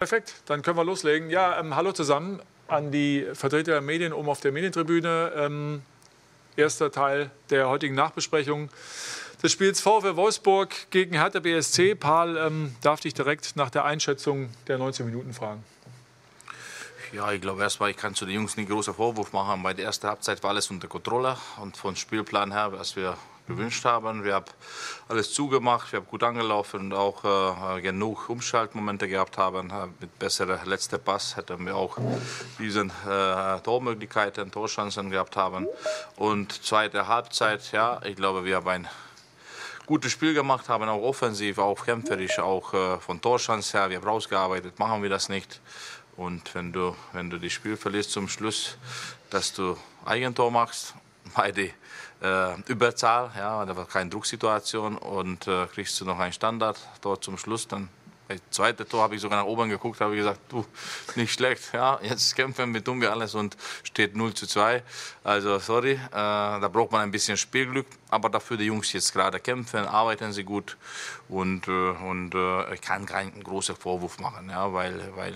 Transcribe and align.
Perfekt, 0.00 0.32
dann 0.46 0.62
können 0.62 0.78
wir 0.78 0.84
loslegen. 0.84 1.28
Ja, 1.28 1.60
ähm, 1.60 1.76
hallo 1.76 1.92
zusammen 1.92 2.40
an 2.68 2.90
die 2.90 3.26
Vertreter 3.34 3.72
der 3.72 3.80
Medien 3.82 4.14
oben 4.14 4.30
auf 4.30 4.40
der 4.40 4.50
Medientribüne. 4.50 5.30
Ähm, 5.36 5.82
erster 6.56 6.90
Teil 6.90 7.30
der 7.50 7.68
heutigen 7.68 7.96
Nachbesprechung 7.96 8.70
des 9.42 9.52
Spiels 9.52 9.82
VfL 9.82 10.16
Wolfsburg 10.16 10.70
gegen 10.88 11.16
Hertha 11.16 11.40
BSC. 11.40 11.96
Paul, 11.96 12.38
ähm, 12.38 12.74
darf 12.80 13.00
dich 13.00 13.12
direkt 13.12 13.56
nach 13.56 13.68
der 13.68 13.84
Einschätzung 13.84 14.48
der 14.68 14.78
19 14.78 15.04
Minuten 15.04 15.34
fragen. 15.34 15.62
Ja, 17.12 17.30
ich 17.32 17.42
glaube 17.42 17.60
erstmal, 17.60 17.90
ich 17.90 17.98
kann 17.98 18.14
zu 18.14 18.24
den 18.24 18.36
Jungs 18.36 18.56
nicht 18.56 18.70
großen 18.70 18.94
Vorwurf 18.94 19.34
machen, 19.34 19.62
weil 19.62 19.74
die 19.74 19.82
erste 19.82 20.08
Halbzeit 20.08 20.42
war 20.42 20.48
alles 20.48 20.70
unter 20.70 20.88
Kontrolle 20.88 21.36
und 21.60 21.76
vom 21.76 21.94
Spielplan 21.94 22.52
her, 22.52 22.72
was 22.72 22.96
wir 22.96 23.18
gewünscht 23.50 23.84
haben. 23.84 24.24
Wir 24.24 24.34
haben 24.34 24.46
alles 25.08 25.32
zugemacht, 25.34 25.92
wir 25.92 26.00
haben 26.00 26.06
gut 26.06 26.22
angelaufen 26.22 26.80
und 26.80 26.94
auch 26.94 27.76
äh, 27.76 27.80
genug 27.80 28.28
Umschaltmomente 28.28 29.08
gehabt 29.08 29.38
haben. 29.38 29.72
Mit 30.00 30.18
besserer 30.18 30.64
letzter 30.64 30.98
Pass 30.98 31.36
hätten 31.36 31.66
wir 31.66 31.74
auch 31.76 31.98
diesen 32.58 32.90
äh, 32.90 33.60
Tormöglichkeiten, 33.60 34.50
Torchancen 34.50 35.10
gehabt 35.10 35.36
haben. 35.36 35.66
Und 36.16 36.64
zweite 36.64 37.08
Halbzeit, 37.08 37.72
ja, 37.72 38.00
ich 38.04 38.16
glaube, 38.16 38.44
wir 38.44 38.56
haben 38.56 38.68
ein 38.68 38.88
gutes 39.86 40.12
Spiel 40.12 40.34
gemacht, 40.34 40.68
haben 40.68 40.88
auch 40.88 41.02
offensiv, 41.02 41.58
auch 41.58 41.84
kämpferisch, 41.84 42.38
auch 42.38 42.72
äh, 42.72 42.98
von 43.00 43.20
Torchance 43.20 43.76
her, 43.76 43.90
wir 43.90 43.96
haben 43.96 44.06
rausgearbeitet, 44.06 44.78
machen 44.78 45.02
wir 45.02 45.10
das 45.10 45.28
nicht. 45.28 45.60
Und 46.16 46.54
wenn 46.54 46.72
du, 46.72 46.94
wenn 47.12 47.30
du 47.30 47.38
das 47.38 47.52
Spiel 47.52 47.76
verlierst 47.76 48.12
zum 48.12 48.28
Schluss, 48.28 48.76
dass 49.30 49.52
du 49.52 49.76
Eigentor 50.04 50.52
machst, 50.52 50.94
beide 51.34 51.70
äh, 52.22 52.60
Überzahl, 52.66 53.30
ja, 53.36 53.64
da 53.64 53.76
war 53.76 53.86
keine 53.86 54.10
Drucksituation 54.10 54.96
und 54.98 55.46
äh, 55.46 55.66
kriegst 55.66 56.00
du 56.00 56.04
noch 56.04 56.18
einen 56.18 56.32
Standard 56.32 56.78
dort 57.00 57.24
zum 57.24 57.38
Schluss, 57.38 57.66
dann 57.66 57.88
das 58.30 58.40
zweite 58.50 58.86
Tor 58.86 59.02
habe 59.02 59.16
ich 59.16 59.20
sogar 59.20 59.40
nach 59.40 59.46
oben 59.46 59.68
geguckt, 59.68 60.00
habe 60.00 60.14
gesagt, 60.14 60.40
du, 60.50 60.64
nicht 61.16 61.32
schlecht, 61.32 61.72
ja, 61.72 61.98
jetzt 62.02 62.36
kämpfen 62.36 62.72
wir, 62.72 62.82
tun 62.82 63.00
wir 63.00 63.10
alles 63.10 63.34
und 63.34 63.56
steht 63.82 64.14
0 64.14 64.34
zu 64.34 64.46
2. 64.46 64.84
Also 65.24 65.58
sorry, 65.58 65.94
äh, 65.94 65.98
da 66.12 66.68
braucht 66.72 66.92
man 66.92 67.00
ein 67.00 67.10
bisschen 67.10 67.36
Spielglück, 67.36 67.86
aber 68.08 68.28
dafür 68.30 68.56
die 68.56 68.66
Jungs 68.66 68.92
jetzt 68.92 69.12
gerade 69.12 69.40
kämpfen, 69.40 69.84
arbeiten 69.84 70.32
sie 70.32 70.44
gut 70.44 70.76
und, 71.28 71.66
äh, 71.66 71.90
und 71.90 72.34
äh, 72.34 72.74
ich 72.74 72.80
kann 72.80 73.04
keinen 73.04 73.42
großen 73.42 73.74
Vorwurf 73.74 74.20
machen, 74.20 74.48
ja, 74.48 74.72
weil, 74.72 75.10
weil 75.16 75.34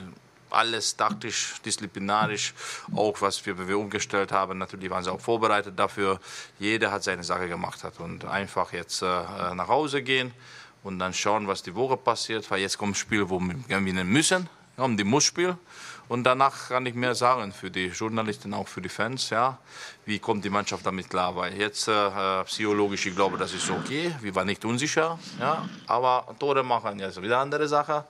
alles 0.55 0.97
taktisch, 0.97 1.55
disziplinarisch, 1.65 2.55
auch 2.95 3.21
was 3.21 3.45
wir, 3.45 3.69
wir 3.69 3.79
umgestellt 3.79 4.33
haben. 4.33 4.59
Natürlich 4.59 4.91
waren 4.91 5.05
sie 5.05 5.13
auch 5.13 5.21
vorbereitet 5.21 5.79
dafür. 5.79 6.21
Jeder 6.59 6.91
hat 6.93 7.05
seine 7.05 7.25
Sache 7.25 7.49
gemacht 7.49 7.85
hat 7.85 8.01
und 8.01 8.25
einfach 8.25 8.73
jetzt 8.73 9.03
äh, 9.03 9.07
nach 9.55 9.69
Hause 9.69 10.03
gehen 10.03 10.33
und 10.83 10.99
dann 10.99 11.15
schauen, 11.15 11.49
was 11.49 11.63
die 11.63 11.75
Woche 11.75 11.97
passiert, 11.97 12.51
weil 12.51 12.61
jetzt 12.61 12.79
kommt 12.79 12.93
ein 12.93 12.95
Spiel, 12.95 13.29
wo 13.29 13.41
wir 13.41 13.55
gewinnen 13.67 14.09
müssen, 14.09 14.49
um 14.77 14.97
die 14.97 15.05
Muss-Spiel. 15.05 15.57
Und 16.09 16.25
danach 16.25 16.69
kann 16.69 16.85
ich 16.85 16.95
mehr 16.95 17.15
sagen 17.15 17.53
für 17.53 17.71
die 17.71 17.87
Journalisten, 17.87 18.53
auch 18.53 18.69
für 18.69 18.83
die 18.83 18.91
Fans, 18.91 19.31
ja, 19.31 19.59
wie 20.07 20.19
kommt 20.19 20.45
die 20.45 20.51
Mannschaft 20.51 20.85
damit 20.85 21.09
klar? 21.09 21.35
Weil 21.37 21.55
jetzt 21.57 21.89
äh, 21.89 22.45
psychologisch, 22.45 23.07
ich 23.07 23.15
glaube, 23.15 23.39
das 23.39 23.53
ist 23.53 23.71
okay. 23.71 24.15
Wir 24.21 24.35
waren 24.35 24.47
nicht 24.47 24.65
unsicher, 24.65 25.19
ja, 25.41 25.69
aber 25.87 26.35
Tore 26.39 26.63
machen 26.63 27.01
ist 27.01 27.21
wieder 27.21 27.39
andere 27.39 27.69
Sache. 27.69 28.05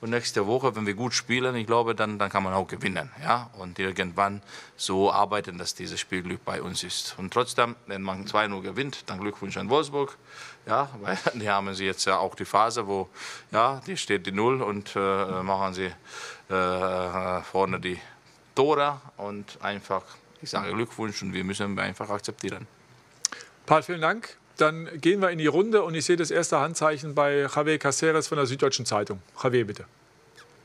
Und 0.00 0.10
nächste 0.10 0.46
Woche, 0.46 0.76
wenn 0.76 0.86
wir 0.86 0.94
gut 0.94 1.12
spielen, 1.12 1.56
ich 1.56 1.66
glaube, 1.66 1.92
dann, 1.92 2.20
dann 2.20 2.30
kann 2.30 2.44
man 2.44 2.54
auch 2.54 2.68
gewinnen. 2.68 3.10
Ja? 3.20 3.50
Und 3.58 3.80
irgendwann 3.80 4.42
so 4.76 5.10
arbeiten, 5.10 5.58
dass 5.58 5.74
dieses 5.74 5.98
Spielglück 5.98 6.44
bei 6.44 6.62
uns 6.62 6.84
ist. 6.84 7.16
Und 7.18 7.32
trotzdem, 7.32 7.74
wenn 7.86 8.02
man 8.02 8.24
2-0 8.24 8.60
gewinnt, 8.62 9.10
dann 9.10 9.18
Glückwunsch 9.18 9.56
an 9.56 9.68
Wolfsburg. 9.68 10.16
Ja, 10.66 10.88
weil 11.00 11.18
die 11.34 11.50
haben 11.50 11.74
sie 11.74 11.86
jetzt 11.86 12.04
ja 12.04 12.18
auch 12.18 12.36
die 12.36 12.44
Phase, 12.44 12.86
wo 12.86 13.08
ja, 13.50 13.80
die 13.86 13.96
steht 13.96 14.24
die 14.26 14.32
Null 14.32 14.62
und 14.62 14.94
äh, 14.94 15.42
machen 15.42 15.74
sie 15.74 15.90
äh, 16.48 17.42
vorne 17.42 17.80
die 17.80 17.98
Tore. 18.54 19.00
Und 19.16 19.58
einfach, 19.62 20.04
ich 20.42 20.50
sage 20.50 20.72
Glückwunsch 20.72 21.22
und 21.22 21.32
wir 21.32 21.44
müssen 21.44 21.78
einfach 21.78 22.10
akzeptieren. 22.10 22.66
Paul, 23.66 23.82
vielen 23.82 24.00
Dank. 24.00 24.36
Dann 24.56 24.88
gehen 25.00 25.20
wir 25.20 25.30
in 25.30 25.38
die 25.38 25.46
Runde 25.46 25.82
und 25.82 25.94
ich 25.94 26.04
sehe 26.04 26.16
das 26.16 26.30
erste 26.30 26.58
Handzeichen 26.58 27.14
bei 27.14 27.48
Javier 27.54 27.78
Caceres 27.78 28.26
von 28.28 28.36
der 28.36 28.46
Süddeutschen 28.46 28.86
Zeitung. 28.86 29.20
Javier, 29.42 29.66
bitte. 29.66 29.84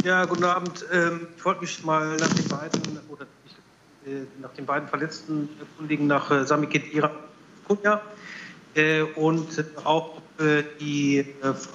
Ja, 0.03 0.25
guten 0.25 0.44
Abend. 0.44 0.86
Ähm, 0.92 1.28
ich 1.38 1.46
wollte 1.46 1.62
mich 1.62 1.84
mal 1.84 2.18
nach 2.18 2.34
den 2.34 2.48
beiden, 2.48 3.00
oder 3.09 3.25
äh, 4.06 4.25
nach 4.42 4.52
den 4.53 4.66
beiden 4.66 4.90
Verletzten 4.90 5.48
erkundigen, 5.59 6.08
nach 6.08 6.30
äh, 6.31 6.46
Sami 6.46 6.68
Khedira 6.68 7.12
Kunja 7.68 8.02
äh, 8.75 9.02
und 9.02 9.64
auch 9.84 10.18
die 10.80 11.24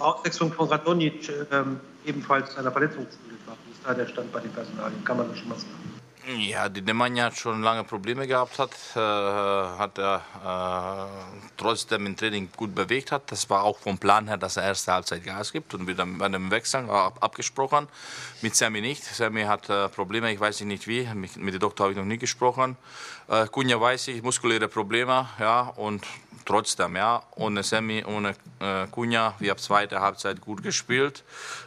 Auswechslung 0.00 0.52
von 0.52 0.68
Radonic 0.68 1.30
ähm, 1.52 1.78
ebenfalls 2.04 2.56
einer 2.58 2.72
Verletzung 2.72 3.06
war. 3.46 3.56
Wie 3.64 3.70
ist 3.70 3.80
da 3.84 3.94
der 3.94 4.08
Stand 4.08 4.32
bei 4.32 4.40
den 4.40 4.50
Personalien? 4.50 5.04
Kann 5.04 5.16
man 5.16 5.28
das 5.28 5.38
schon 5.38 5.48
mal 5.48 5.54
sagen? 5.54 5.97
Ja, 6.36 6.68
die 6.68 6.82
Nemanja 6.82 7.30
schon 7.32 7.62
lange 7.62 7.84
Probleme 7.84 8.26
gehabt 8.26 8.58
hat, 8.58 8.72
äh, 8.94 8.98
hat 8.98 9.96
er 9.96 10.22
äh, 10.44 11.48
trotzdem 11.56 12.04
im 12.04 12.16
Training 12.16 12.50
gut 12.54 12.74
bewegt 12.74 13.12
hat. 13.12 13.32
Das 13.32 13.48
war 13.48 13.62
auch 13.62 13.78
vom 13.78 13.96
Plan 13.96 14.28
her, 14.28 14.36
dass 14.36 14.58
er 14.58 14.64
erste 14.64 14.92
Halbzeit 14.92 15.24
Gas 15.24 15.52
gibt 15.52 15.72
und 15.72 15.86
wieder 15.86 16.04
bei 16.04 16.28
dem 16.28 16.50
Wechseln 16.50 16.90
ab, 16.90 17.16
abgesprochen. 17.20 17.88
Mit 18.42 18.54
Sammy 18.54 18.82
nicht. 18.82 19.04
Sammy 19.04 19.44
hat 19.44 19.70
äh, 19.70 19.88
Probleme, 19.88 20.30
ich 20.30 20.38
weiß 20.38 20.60
nicht 20.62 20.86
wie. 20.86 21.08
Mit, 21.14 21.38
mit 21.38 21.54
dem 21.54 21.60
Doktor 21.60 21.84
habe 21.84 21.92
ich 21.92 21.98
noch 21.98 22.04
nie 22.04 22.18
gesprochen. 22.18 22.76
Äh, 23.28 23.46
Kunja 23.46 23.80
weiß 23.80 24.08
ich, 24.08 24.22
muskuläre 24.22 24.68
Probleme, 24.68 25.30
ja, 25.38 25.60
und 25.76 26.04
trotzdem, 26.44 26.96
ja, 26.96 27.22
ohne 27.36 27.62
Sammy, 27.62 28.04
ohne 28.06 28.34
äh, 28.60 28.86
Kunja, 28.90 29.34
wir 29.38 29.50
haben 29.50 29.58
zweite 29.58 30.00
Halbzeit 30.00 30.40
gut 30.40 30.62
gespielt 30.62 31.24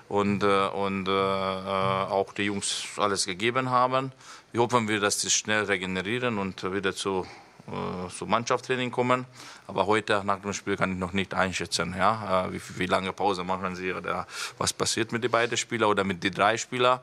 und, 0.10 0.44
äh, 0.44 0.68
und 0.68 1.08
äh, 1.08 1.12
äh 1.12 2.12
auch 2.12 2.34
die 2.34 2.44
Jungs 2.44 2.86
alles 2.98 3.26
gegeben 3.26 3.70
haben. 3.70 4.12
Hoffen 4.58 4.88
wir, 4.88 5.00
dass 5.00 5.22
sie 5.22 5.30
schnell 5.30 5.64
regenerieren 5.64 6.38
und 6.38 6.62
wieder 6.74 6.94
zu, 6.94 7.26
äh, 7.68 8.10
zu 8.10 8.26
Mannschaftstraining 8.26 8.92
kommen. 8.92 9.26
Aber 9.66 9.88
heute 9.88 10.22
nach 10.26 10.42
dem 10.42 10.52
Spiel 10.52 10.76
kann 10.76 10.92
ich 10.92 10.98
noch 10.98 11.14
nicht 11.14 11.34
einschätzen, 11.34 11.96
ja, 11.98 12.48
äh, 12.48 12.54
wie, 12.54 12.62
wie 12.78 12.86
lange 12.86 13.14
Pause 13.14 13.46
machen 13.46 13.76
sie 13.76 13.94
oder 13.94 14.28
was 14.58 14.74
passiert 14.74 15.14
mit 15.14 15.24
den 15.24 15.32
beiden 15.32 15.56
Spielern 15.56 15.90
oder 15.90 16.04
mit 16.04 16.22
den 16.24 16.34
drei 16.34 16.58
Spielern. 16.58 17.00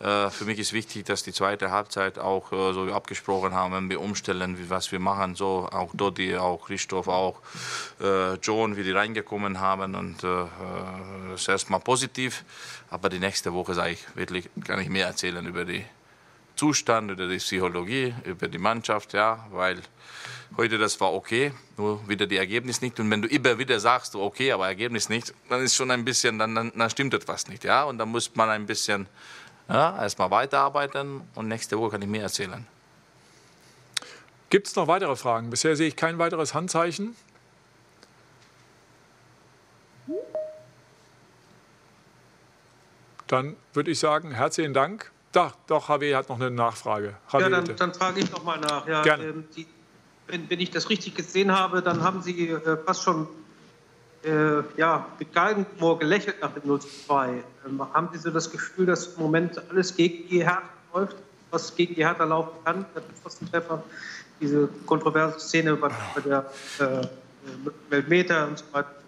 Äh, 0.00 0.30
für 0.30 0.44
mich 0.44 0.58
ist 0.58 0.72
wichtig, 0.72 1.04
dass 1.06 1.22
die 1.22 1.32
zweite 1.32 1.70
Halbzeit 1.70 2.18
auch 2.18 2.52
äh, 2.52 2.72
so 2.72 2.86
wie 2.86 2.92
abgesprochen 2.92 3.54
haben, 3.54 3.74
wenn 3.74 3.90
wir 3.90 4.00
umstellen, 4.00 4.58
wie, 4.58 4.68
was 4.68 4.92
wir 4.92 4.98
machen, 4.98 5.34
so 5.34 5.68
auch 5.70 5.94
Dodi, 5.94 6.36
auch 6.36 6.66
Christoph, 6.66 7.08
auch 7.08 7.40
äh, 8.00 8.34
John, 8.36 8.76
wie 8.76 8.82
die 8.82 8.92
reingekommen 8.92 9.60
haben 9.60 9.94
und 9.94 10.22
das 10.22 11.40
ist 11.40 11.48
erstmal 11.48 11.80
positiv. 11.80 12.44
Aber 12.90 13.08
die 13.08 13.18
nächste 13.18 13.52
Woche 13.52 13.74
sage 13.74 13.92
ich 13.92 14.16
wirklich, 14.16 14.48
kann 14.64 14.80
ich 14.80 14.88
mehr 14.88 15.06
erzählen 15.06 15.46
über 15.46 15.64
die 15.64 15.84
Zustand, 16.60 17.10
über 17.10 17.26
die 17.26 17.38
Psychologie, 17.38 18.14
über 18.24 18.46
die 18.46 18.58
Mannschaft, 18.58 19.14
ja, 19.14 19.46
weil 19.50 19.80
heute 20.58 20.76
das 20.76 21.00
war 21.00 21.14
okay, 21.14 21.54
nur 21.78 22.06
wieder 22.06 22.26
die 22.26 22.36
Ergebnis 22.36 22.82
nicht. 22.82 23.00
Und 23.00 23.10
wenn 23.10 23.22
du 23.22 23.28
immer 23.28 23.56
wieder 23.56 23.80
sagst, 23.80 24.14
okay, 24.14 24.52
aber 24.52 24.66
Ergebnis 24.66 25.08
nicht, 25.08 25.32
dann 25.48 25.62
ist 25.62 25.74
schon 25.74 25.90
ein 25.90 26.04
bisschen, 26.04 26.38
dann, 26.38 26.54
dann, 26.54 26.70
dann 26.76 26.90
stimmt 26.90 27.14
etwas 27.14 27.48
nicht, 27.48 27.64
ja. 27.64 27.84
Und 27.84 27.96
dann 27.96 28.10
muss 28.10 28.36
man 28.36 28.50
ein 28.50 28.66
bisschen 28.66 29.06
ja, 29.70 30.02
erstmal 30.02 30.30
weiterarbeiten 30.30 31.22
und 31.34 31.48
nächste 31.48 31.78
Woche 31.78 31.92
kann 31.92 32.02
ich 32.02 32.08
mehr 32.08 32.24
erzählen. 32.24 32.66
Gibt 34.50 34.66
es 34.66 34.76
noch 34.76 34.86
weitere 34.86 35.16
Fragen? 35.16 35.48
Bisher 35.48 35.76
sehe 35.76 35.88
ich 35.88 35.96
kein 35.96 36.18
weiteres 36.18 36.52
Handzeichen. 36.52 37.16
Dann 43.28 43.56
würde 43.72 43.90
ich 43.90 43.98
sagen, 43.98 44.32
herzlichen 44.32 44.74
Dank. 44.74 45.10
Da, 45.32 45.52
doch, 45.66 45.88
HW 45.88 46.14
hat 46.14 46.28
noch 46.28 46.40
eine 46.40 46.50
Nachfrage. 46.50 47.14
HW, 47.32 47.40
ja, 47.40 47.48
dann, 47.48 47.76
dann, 47.76 47.94
frage 47.94 48.20
ich 48.20 48.30
noch 48.32 48.42
mal 48.42 48.58
nach. 48.58 48.86
Ja, 48.86 49.02
Gerne. 49.02 49.24
Ähm, 49.24 49.44
die, 49.56 49.66
wenn, 50.26 50.50
wenn, 50.50 50.60
ich 50.60 50.70
das 50.70 50.90
richtig 50.90 51.14
gesehen 51.14 51.52
habe, 51.56 51.82
dann 51.82 52.02
haben 52.02 52.22
Sie 52.22 52.48
äh, 52.48 52.76
fast 52.84 53.02
schon 53.02 53.28
äh, 54.24 54.62
ja, 54.76 55.06
mit 55.18 55.32
Galgenmoor 55.32 55.98
gelächelt 55.98 56.36
nach 56.40 56.52
dem 56.52 56.66
0 56.66 56.80
2. 56.80 57.44
Ähm, 57.66 57.94
haben 57.94 58.08
Sie 58.12 58.18
so 58.18 58.30
das 58.30 58.50
Gefühl, 58.50 58.86
dass 58.86 59.06
im 59.14 59.22
Moment 59.22 59.60
alles 59.70 59.94
gegen 59.94 60.28
die 60.28 60.42
Hertha 60.42 60.62
läuft, 60.92 61.16
was 61.50 61.74
gegen 61.74 61.94
die 61.94 62.04
Hertha 62.04 62.24
laufen 62.24 62.52
kann, 62.64 62.84
der 62.94 63.02
Pfostentreffer, 63.22 63.82
diese 64.40 64.68
kontroverse 64.86 65.38
Szene 65.40 65.76
bei, 65.76 65.90
bei 66.14 66.20
der 66.22 66.50
äh, 66.78 67.06
Weltmeter 67.88 68.48
und 68.48 68.58
so 68.58 68.64
weiter? 68.72 68.99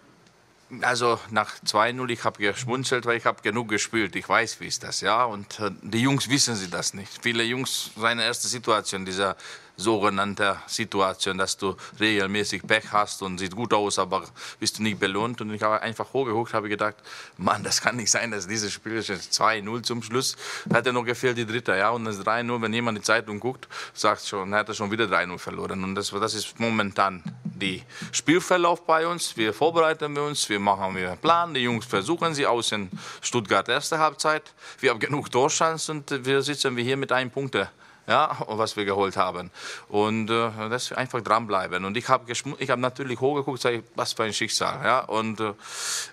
Also 0.80 1.20
nach 1.30 1.54
2-0, 1.66 2.08
ich 2.10 2.24
habe 2.24 2.38
geschmunzelt, 2.38 3.04
weil 3.04 3.18
ich 3.18 3.26
habe 3.26 3.42
genug 3.42 3.68
gespielt. 3.68 4.16
Ich 4.16 4.26
weiß, 4.26 4.60
wie 4.60 4.66
ist 4.66 4.82
das, 4.82 5.02
ja. 5.02 5.24
Und 5.24 5.60
äh, 5.60 5.70
die 5.82 6.00
Jungs 6.00 6.30
wissen 6.30 6.56
sie 6.56 6.70
das 6.70 6.94
nicht. 6.94 7.22
Viele 7.22 7.42
Jungs, 7.42 7.90
seine 7.96 8.24
erste 8.24 8.48
Situation, 8.48 9.04
dieser 9.04 9.36
sogenannte 9.76 10.58
Situation, 10.66 11.38
dass 11.38 11.56
du 11.56 11.76
regelmäßig 11.98 12.66
Pech 12.66 12.92
hast 12.92 13.22
und 13.22 13.38
sieht 13.38 13.54
gut 13.54 13.72
aus, 13.74 13.98
aber 13.98 14.24
bist 14.60 14.78
du 14.78 14.82
nicht 14.82 14.98
belohnt. 14.98 15.40
Und 15.40 15.52
ich 15.52 15.62
habe 15.62 15.80
einfach 15.80 16.12
hochgeguckt, 16.12 16.54
habe 16.54 16.68
gedacht, 16.68 16.96
Mann, 17.36 17.62
das 17.62 17.80
kann 17.80 17.96
nicht 17.96 18.10
sein, 18.10 18.30
dass 18.30 18.46
dieses 18.46 18.72
Spiel 18.72 18.96
ist 18.96 19.10
2-0 19.10 19.82
zum 19.82 20.02
Schluss. 20.02 20.36
Hat 20.72 20.86
er 20.86 20.92
noch 20.92 21.04
gefehlt 21.04 21.38
die 21.38 21.46
dritte, 21.46 21.76
ja. 21.76 21.90
Und 21.90 22.04
das 22.04 22.20
3-0, 22.20 22.60
wenn 22.60 22.72
jemand 22.72 22.98
die 22.98 23.02
Zeitung 23.02 23.40
guckt, 23.40 23.68
sagt 23.94 24.26
schon, 24.26 24.52
er 24.52 24.60
hat 24.60 24.68
er 24.68 24.74
schon 24.74 24.90
wieder 24.90 25.04
3-0 25.04 25.38
verloren. 25.38 25.82
Und 25.84 25.94
das, 25.94 26.10
das 26.10 26.34
ist 26.34 26.58
momentan 26.60 27.22
die 27.44 27.82
Spielverlauf 28.12 28.84
bei 28.84 29.06
uns. 29.06 29.36
Wir 29.36 29.52
vorbereiten 29.52 30.16
uns, 30.18 30.48
wir 30.48 30.60
machen 30.60 30.94
wir 30.96 31.10
einen 31.10 31.18
Plan. 31.18 31.54
Die 31.54 31.60
Jungs 31.60 31.86
versuchen 31.86 32.34
sie 32.34 32.46
aus 32.46 32.72
in 32.72 32.90
Stuttgart 33.20 33.68
erste 33.68 33.98
Halbzeit. 33.98 34.52
Wir 34.80 34.90
haben 34.90 35.00
genug 35.00 35.30
Torchancen 35.30 35.98
und 35.98 36.24
wir 36.24 36.42
sitzen 36.42 36.76
wir 36.76 36.84
hier 36.84 36.96
mit 36.96 37.12
einem 37.12 37.30
Punkt 37.30 37.56
ja, 38.06 38.36
was 38.48 38.76
wir 38.76 38.84
geholt 38.84 39.16
haben. 39.16 39.50
Und 39.88 40.30
äh, 40.30 40.50
wir 40.70 40.98
einfach 40.98 41.20
dranbleiben. 41.20 41.84
Und 41.84 41.96
ich 41.96 42.08
habe 42.08 42.30
ich 42.30 42.70
hab 42.70 42.78
natürlich 42.78 43.20
hochgeguckt, 43.20 43.60
sag 43.60 43.82
was 43.94 44.12
für 44.12 44.24
ein 44.24 44.32
Schicksal. 44.32 44.80
Ja, 44.84 45.00
und 45.00 45.40
äh, 45.40 45.54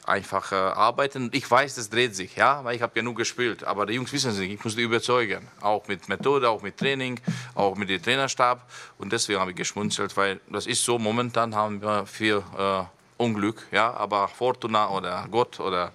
einfach 0.05 0.51
äh, 0.51 0.55
arbeiten. 0.55 1.29
Ich 1.33 1.49
weiß, 1.49 1.75
das 1.75 1.89
dreht 1.89 2.15
sich, 2.15 2.35
ja, 2.35 2.63
weil 2.63 2.75
ich 2.75 2.81
habe 2.81 2.93
genug 2.93 3.17
gespielt. 3.17 3.63
Aber 3.63 3.85
die 3.85 3.93
Jungs 3.93 4.11
wissen 4.13 4.31
es 4.31 4.37
nicht, 4.37 4.51
ich 4.51 4.63
muss 4.63 4.75
die 4.75 4.83
überzeugen. 4.83 5.47
Auch 5.61 5.87
mit 5.87 6.09
Methode, 6.09 6.49
auch 6.49 6.61
mit 6.61 6.77
Training, 6.77 7.19
auch 7.55 7.75
mit 7.75 7.89
dem 7.89 8.01
Trainerstab. 8.01 8.69
Und 8.97 9.13
deswegen 9.13 9.39
habe 9.39 9.51
ich 9.51 9.57
geschmunzelt, 9.57 10.15
weil 10.17 10.39
das 10.49 10.67
ist 10.67 10.83
so, 10.83 10.99
momentan 10.99 11.55
haben 11.55 11.81
wir 11.81 12.05
viel 12.05 12.43
äh, 12.57 12.83
Unglück, 13.19 13.67
ja, 13.71 13.93
aber 13.93 14.29
Fortuna 14.29 14.89
oder 14.89 15.27
Gott 15.29 15.59
oder 15.59 15.91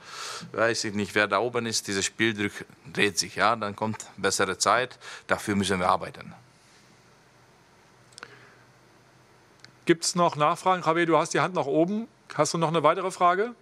weiß 0.53 0.85
ich 0.85 0.95
nicht, 0.95 1.15
wer 1.15 1.27
da 1.27 1.39
oben 1.39 1.65
ist, 1.65 1.89
dieses 1.89 2.05
Spiel 2.05 2.51
dreht 2.93 3.19
sich, 3.19 3.37
ja, 3.37 3.57
dann 3.57 3.75
kommt 3.75 4.07
bessere 4.19 4.59
Zeit, 4.59 4.99
dafür 5.27 5.57
müssen 5.57 5.81
wir 5.81 5.89
arbeiten. 5.89 6.35
Gibt 9.87 10.05
es 10.05 10.15
noch 10.15 10.37
Nachfragen? 10.37 10.83
Javier, 10.83 11.07
du 11.07 11.17
hast 11.17 11.33
die 11.33 11.41
Hand 11.41 11.55
nach 11.55 11.67
oben. 11.67 12.09
Hast 12.35 12.53
du 12.53 12.59
noch 12.59 12.69
eine 12.69 12.83
weitere 12.83 13.11
Frage? 13.11 13.55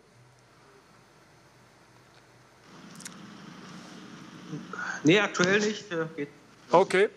Nee, 5.05 5.21
aktuell 5.21 5.61
nicht. 5.61 5.89
Geht 6.17 6.29
okay. 6.71 7.11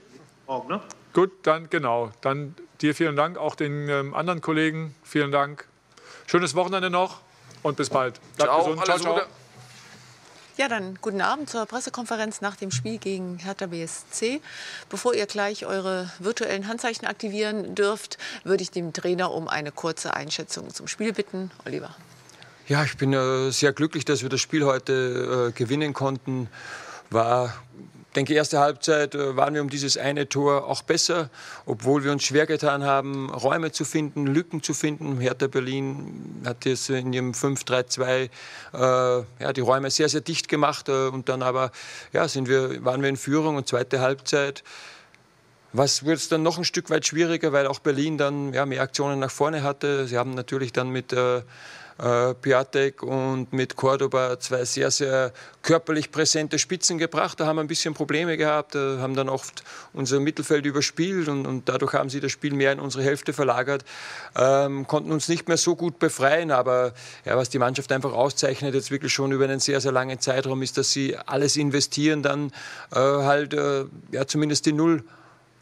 Morgen, 0.48 0.70
ne? 0.70 0.82
Gut, 1.14 1.32
dann 1.44 1.70
genau. 1.70 2.12
Dann 2.22 2.56
dir 2.82 2.94
vielen 2.94 3.16
Dank, 3.16 3.38
auch 3.38 3.56
den 3.56 3.90
ähm, 3.90 4.14
anderen 4.14 4.42
Kollegen 4.42 4.96
vielen 5.04 5.32
Dank. 5.32 5.68
Schönes 6.28 6.56
Wochenende 6.56 6.90
noch 6.90 7.22
und 7.64 7.78
bis 7.78 7.90
bald. 7.90 8.20
Bleibt 8.36 8.52
ciao, 8.52 8.60
gesund. 8.60 8.86
Ciao, 8.86 9.00
ciao. 9.00 9.22
Ja, 10.58 10.70
dann 10.70 10.98
guten 11.02 11.20
Abend 11.20 11.50
zur 11.50 11.66
Pressekonferenz 11.66 12.40
nach 12.40 12.56
dem 12.56 12.72
Spiel 12.72 12.98
gegen 12.98 13.40
Hertha 13.40 13.66
BSC. 13.66 14.40
Bevor 14.90 15.14
ihr 15.14 15.26
gleich 15.26 15.66
eure 15.66 16.10
virtuellen 16.20 16.70
Handzeichen 16.70 17.06
aktivieren 17.06 17.76
dürft, 17.76 18.18
würde 18.46 18.64
ich 18.64 18.72
dem 18.72 18.94
Trainer 18.94 19.32
um 19.32 19.50
eine 19.50 19.74
kurze 19.74 20.14
Einschätzung 20.14 20.74
zum 20.74 20.88
Spiel 20.88 21.12
bitten. 21.12 21.52
Oliver. 21.66 21.94
Ja, 22.70 22.86
ich 22.86 22.96
bin 22.96 23.12
äh, 23.12 23.52
sehr 23.52 23.74
glücklich, 23.74 24.06
dass 24.06 24.22
wir 24.22 24.30
das 24.30 24.40
Spiel 24.40 24.64
heute 24.66 25.50
äh, 25.50 25.52
gewinnen 25.52 25.94
konnten. 25.94 26.50
War 27.10 27.54
denke, 28.16 28.34
erste 28.34 28.60
Halbzeit 28.60 29.16
äh, 29.16 29.36
waren 29.36 29.54
wir 29.54 29.62
um 29.62 29.70
dieses 29.70 29.98
eine 29.98 30.28
Tor 30.30 30.68
auch 30.68 30.82
besser, 30.82 31.30
obwohl 31.66 32.04
wir 32.04 32.12
uns 32.12 32.24
schwer 32.24 32.46
getan 32.46 32.84
haben, 32.84 33.30
Räume 33.30 33.72
zu 33.72 33.86
finden, 33.86 34.28
Lücken 34.28 34.64
zu 34.64 34.74
finden. 34.74 35.20
Hertha 35.20 35.48
Berlin 35.48 36.42
hat 36.46 36.66
jetzt 36.66 36.90
in 36.90 37.14
ihrem 37.14 37.32
5-3-2 37.32 38.04
äh, 38.04 38.30
ja, 39.40 39.54
die 39.54 39.62
Räume 39.62 39.92
sehr, 39.92 40.10
sehr 40.10 40.22
dicht 40.22 40.48
gemacht 40.48 40.90
äh, 40.90 41.08
und 41.08 41.30
dann 41.30 41.44
aber 41.44 41.72
ja, 42.14 42.28
sind 42.28 42.48
wir, 42.48 42.84
waren 42.84 43.02
wir 43.02 43.10
in 43.10 43.18
Führung 43.18 43.56
und 43.58 43.68
zweite 43.68 44.00
Halbzeit 44.00 44.64
was 45.78 46.04
wurde 46.04 46.14
es 46.14 46.30
dann 46.30 46.42
noch 46.42 46.58
ein 46.58 46.64
Stück 46.64 46.90
weit 46.90 47.06
schwieriger, 47.06 47.52
weil 47.52 47.68
auch 47.68 47.80
Berlin 47.80 48.18
dann 48.18 48.54
ja, 48.54 48.66
mehr 48.66 48.82
Aktionen 48.82 49.20
nach 49.20 49.32
vorne 49.32 49.62
hatte. 49.62 50.08
Sie 50.08 50.18
haben 50.18 50.34
natürlich 50.34 50.72
dann 50.72 50.90
mit 50.90 51.12
äh, 51.12 51.42
äh, 51.98 52.34
Piatek 52.34 53.04
und 53.04 53.54
mit 53.54 53.76
Cordoba 53.76 54.40
zwei 54.40 54.66
sehr, 54.66 54.92
sehr 54.92 55.32
körperlich 55.62 56.12
präsente 56.12 56.60
Spitzen 56.60 56.98
gebracht. 56.98 57.40
Da 57.40 57.46
haben 57.46 57.56
wir 57.56 57.64
ein 57.64 57.68
bisschen 57.68 57.94
Probleme 57.94 58.38
gehabt, 58.38 58.76
da 58.76 58.98
haben 59.00 59.16
dann 59.16 59.30
oft 59.30 59.64
unser 59.94 60.20
Mittelfeld 60.20 60.66
überspielt 60.66 61.28
und, 61.28 61.46
und 61.46 61.70
dadurch 61.70 61.94
haben 61.94 62.10
sie 62.10 62.20
das 62.20 62.32
Spiel 62.32 62.54
mehr 62.54 62.72
in 62.72 62.80
unsere 62.80 63.04
Hälfte 63.04 63.34
verlagert, 63.34 63.86
ähm, 64.36 64.88
konnten 64.88 65.12
uns 65.12 65.28
nicht 65.30 65.48
mehr 65.48 65.58
so 65.58 65.76
gut 65.76 66.00
befreien. 66.00 66.52
Aber 66.52 66.94
ja, 67.24 67.38
was 67.38 67.50
die 67.50 67.60
Mannschaft 67.60 67.92
einfach 67.92 68.14
auszeichnet, 68.14 68.76
jetzt 68.76 68.92
wirklich 68.92 69.14
schon 69.14 69.32
über 69.32 69.46
einen 69.46 69.60
sehr, 69.60 69.82
sehr 69.82 69.92
langen 69.92 70.20
Zeitraum, 70.20 70.62
ist, 70.62 70.78
dass 70.78 70.92
sie 70.92 71.18
alles 71.18 71.58
investieren, 71.58 72.22
dann 72.22 72.52
äh, 72.92 73.00
halt 73.00 73.54
äh, 73.54 73.86
ja, 74.12 74.28
zumindest 74.28 74.66
die 74.66 74.74
Null 74.74 75.04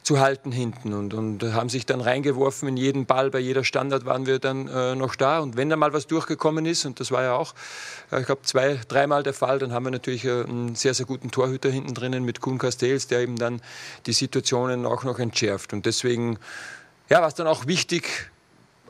zu 0.04 0.20
halten 0.20 0.52
hinten. 0.52 0.94
Und, 0.94 1.14
und 1.14 1.44
haben 1.54 1.70
sich 1.70 1.86
dann 1.86 2.02
reingeworfen 2.02 2.68
in 2.68 2.78
jeden 2.78 3.06
Ball, 3.06 3.32
bei 3.32 3.40
jeder 3.40 3.64
Standard 3.64 4.06
waren 4.06 4.26
wir 4.26 4.40
dann 4.40 4.68
äh, 4.68 4.96
noch 4.96 5.16
da. 5.16 5.40
Und 5.40 5.58
wenn 5.58 5.70
da 5.70 5.76
mal 5.76 5.94
was 5.94 6.08
durchgekommen 6.08 6.66
ist 6.66 6.86
und 6.86 7.00
das 7.00 7.12
war 7.12 7.24
ja 7.24 7.34
auch, 7.34 7.54
äh, 8.12 8.20
ich 8.20 8.26
glaube 8.26 8.42
zwei, 8.44 8.80
dreimal 8.88 9.24
der 9.24 9.34
Fall, 9.34 9.60
dann 9.60 9.72
haben 9.72 9.86
wir 9.86 9.92
natürlich 9.92 10.26
äh, 10.26 10.44
einen 10.44 10.76
sehr, 10.76 10.94
sehr 10.94 11.06
guten 11.06 11.32
Torhüter 11.32 11.70
hinten 11.70 11.94
drinnen 11.94 12.24
mit 12.24 12.42
Kuhn 12.42 12.58
Castells, 12.58 13.08
der 13.08 13.22
eben 13.22 13.38
dann 13.38 13.62
die 14.06 14.14
Situationen 14.14 14.86
auch 14.86 15.04
noch 15.04 15.20
entschärft. 15.20 15.74
Und 15.74 15.86
deswegen 15.86 16.38
ja, 17.10 17.22
war 17.22 17.28
es 17.28 17.36
dann 17.36 17.48
auch 17.48 17.68
wichtig, 17.68 18.32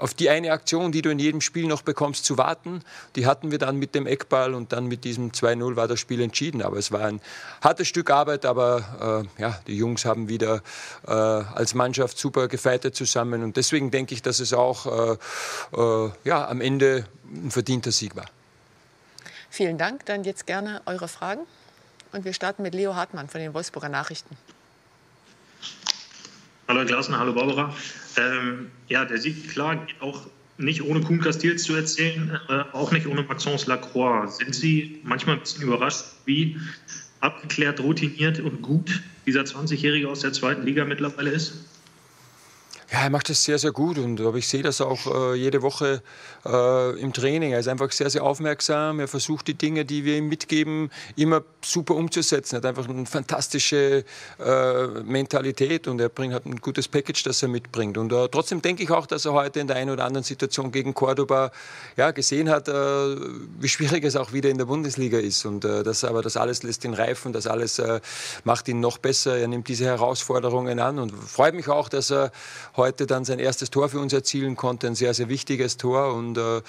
auf 0.03 0.13
die 0.13 0.29
eine 0.29 0.51
Aktion, 0.51 0.91
die 0.91 1.01
du 1.01 1.09
in 1.11 1.17
jedem 1.17 1.39
Spiel 1.39 1.65
noch 1.65 1.81
bekommst, 1.81 2.25
zu 2.25 2.38
warten. 2.38 2.83
Die 3.15 3.25
hatten 3.25 3.51
wir 3.51 3.57
dann 3.57 3.77
mit 3.77 3.95
dem 3.95 4.05
Eckball 4.05 4.53
und 4.53 4.73
dann 4.73 4.88
mit 4.88 5.05
diesem 5.05 5.31
2-0 5.31 5.77
war 5.77 5.88
das 5.88 5.97
Spiel 6.01 6.19
entschieden. 6.19 6.61
Aber 6.61 6.75
es 6.75 6.91
war 6.91 7.05
ein 7.05 7.21
hartes 7.61 7.88
Stück 7.88 8.09
Arbeit, 8.09 8.45
aber 8.45 9.23
äh, 9.38 9.41
ja, 9.41 9.57
die 9.65 9.77
Jungs 9.77 10.03
haben 10.03 10.27
wieder 10.27 10.61
äh, 11.07 11.11
als 11.11 11.73
Mannschaft 11.73 12.17
super 12.17 12.50
gefeitet 12.50 12.97
zusammen 12.97 13.44
und 13.44 13.55
deswegen 13.55 13.91
denke 13.91 14.13
ich, 14.13 14.21
dass 14.21 14.41
es 14.41 14.51
auch 14.51 14.88
äh, 15.13 15.77
äh 15.77 16.11
ja, 16.25 16.50
am 16.50 16.59
Ende 16.59 17.05
ein 17.33 17.50
verdienter 17.50 17.94
Sieg 17.94 18.17
war. 18.17 18.25
Vielen 19.50 19.77
Dank. 19.77 20.05
Dann 20.05 20.25
jetzt 20.25 20.45
gerne 20.45 20.81
eure 20.85 21.07
Fragen. 21.07 21.44
Und 22.11 22.25
wir 22.25 22.33
starten 22.33 22.61
mit 22.61 22.75
Leo 22.75 22.94
Hartmann 22.94 23.29
von 23.29 23.39
den 23.39 23.53
Wolfsburger 23.53 23.88
Nachrichten. 23.88 24.35
Hallo 26.65 26.80
Herr 26.80 26.86
Glasner, 26.86 27.19
hallo 27.19 27.33
Barbara. 27.33 27.75
Ähm, 28.15 28.71
ja, 28.88 29.04
der 29.04 29.18
Sieg, 29.18 29.50
klar, 29.50 29.86
geht 29.86 30.01
auch 30.01 30.27
nicht 30.57 30.81
ohne 30.81 31.01
Kuhn 31.01 31.19
Castells 31.19 31.63
zu 31.63 31.75
erzählen, 31.75 32.39
äh, 32.48 32.63
auch 32.71 32.94
nicht 32.94 33.06
ohne 33.06 33.24
Maxence 33.24 33.65
Lacroix. 33.68 34.38
Sind 34.38 34.56
Sie 34.56 35.01
manchmal 35.04 35.36
ein 35.36 35.42
bisschen 35.42 35.63
überrascht, 35.63 36.06
wie 36.24 36.56
abgeklärt, 37.19 37.81
routiniert 37.81 38.39
und 38.39 38.62
gut 38.62 39.04
dieser 39.25 39.42
20-Jährige 39.42 40.07
aus 40.07 40.21
der 40.21 40.31
zweiten 40.31 40.63
Liga 40.63 40.86
mittlerweile 40.86 41.31
ist? 41.31 41.72
Ja, 42.93 43.05
er 43.05 43.09
macht 43.09 43.27
das 43.27 43.43
sehr, 43.43 43.57
sehr 43.57 43.71
gut 43.71 43.97
und 43.97 44.21
aber 44.21 44.37
ich 44.37 44.47
sehe 44.47 44.61
das 44.61 44.79
auch 44.79 45.07
äh, 45.07 45.33
jede 45.33 45.63
Woche 45.63 46.03
äh, 46.45 46.99
im 46.99 47.11
Training. 47.11 47.53
Er 47.53 47.59
ist 47.59 47.67
einfach 47.67 47.91
sehr, 47.91 48.11
sehr 48.11 48.23
aufmerksam. 48.23 48.99
Er 48.99 49.07
versucht 49.07 49.47
die 49.47 49.55
Dinge, 49.55 49.83
die 49.83 50.05
wir 50.05 50.15
ihm 50.15 50.27
mitgeben, 50.27 50.91
immer 51.15 51.41
super 51.65 51.95
umzusetzen. 51.95 52.53
Er 52.53 52.57
hat 52.57 52.65
einfach 52.67 52.87
eine 52.87 53.07
fantastische 53.07 54.05
äh, 54.37 54.87
Mentalität 55.05 55.87
und 55.87 55.99
er 56.01 56.09
bringt, 56.09 56.35
hat 56.35 56.45
ein 56.45 56.57
gutes 56.57 56.87
Package, 56.87 57.23
das 57.23 57.41
er 57.41 57.47
mitbringt. 57.47 57.97
Und 57.97 58.13
äh, 58.13 58.27
trotzdem 58.29 58.61
denke 58.61 58.83
ich 58.83 58.91
auch, 58.91 59.07
dass 59.07 59.25
er 59.25 59.33
heute 59.33 59.59
in 59.59 59.65
der 59.65 59.77
einen 59.77 59.89
oder 59.89 60.05
anderen 60.05 60.23
Situation 60.23 60.71
gegen 60.71 60.93
Cordoba 60.93 61.51
ja, 61.97 62.11
gesehen 62.11 62.51
hat, 62.51 62.67
äh, 62.67 62.73
wie 62.73 63.69
schwierig 63.69 64.03
es 64.03 64.15
auch 64.15 64.33
wieder 64.33 64.51
in 64.51 64.59
der 64.59 64.65
Bundesliga 64.65 65.17
ist. 65.17 65.47
Und 65.47 65.65
äh, 65.65 65.81
das, 65.81 66.03
aber 66.03 66.21
das 66.21 66.37
alles 66.37 66.61
lässt 66.61 66.85
ihn 66.85 66.93
reifen, 66.93 67.33
das 67.33 67.47
alles 67.47 67.81
macht 68.43 68.67
ihn 68.67 68.79
noch 68.79 68.99
besser. 68.99 69.35
Er 69.35 69.47
nimmt 69.47 69.67
diese 69.67 69.85
Herausforderungen 69.85 70.79
an 70.79 71.00
und 71.00 71.12
freut 71.12 71.55
mich 71.55 71.69
auch, 71.69 71.89
dass 71.89 72.12
er 72.12 72.31
heute 72.75 72.82
heute 72.83 73.07
dann 73.07 73.23
sein 73.23 73.39
erstes 73.39 73.69
Tor 73.69 73.87
für 73.87 73.99
uns 73.99 74.11
erzielen 74.11 74.57
konnte, 74.57 74.87
ein 74.87 74.95
sehr, 74.95 75.13
sehr 75.13 75.29
wichtiges 75.29 75.77
Tor. 75.77 76.13
Und 76.13 76.37
äh, 76.37 76.61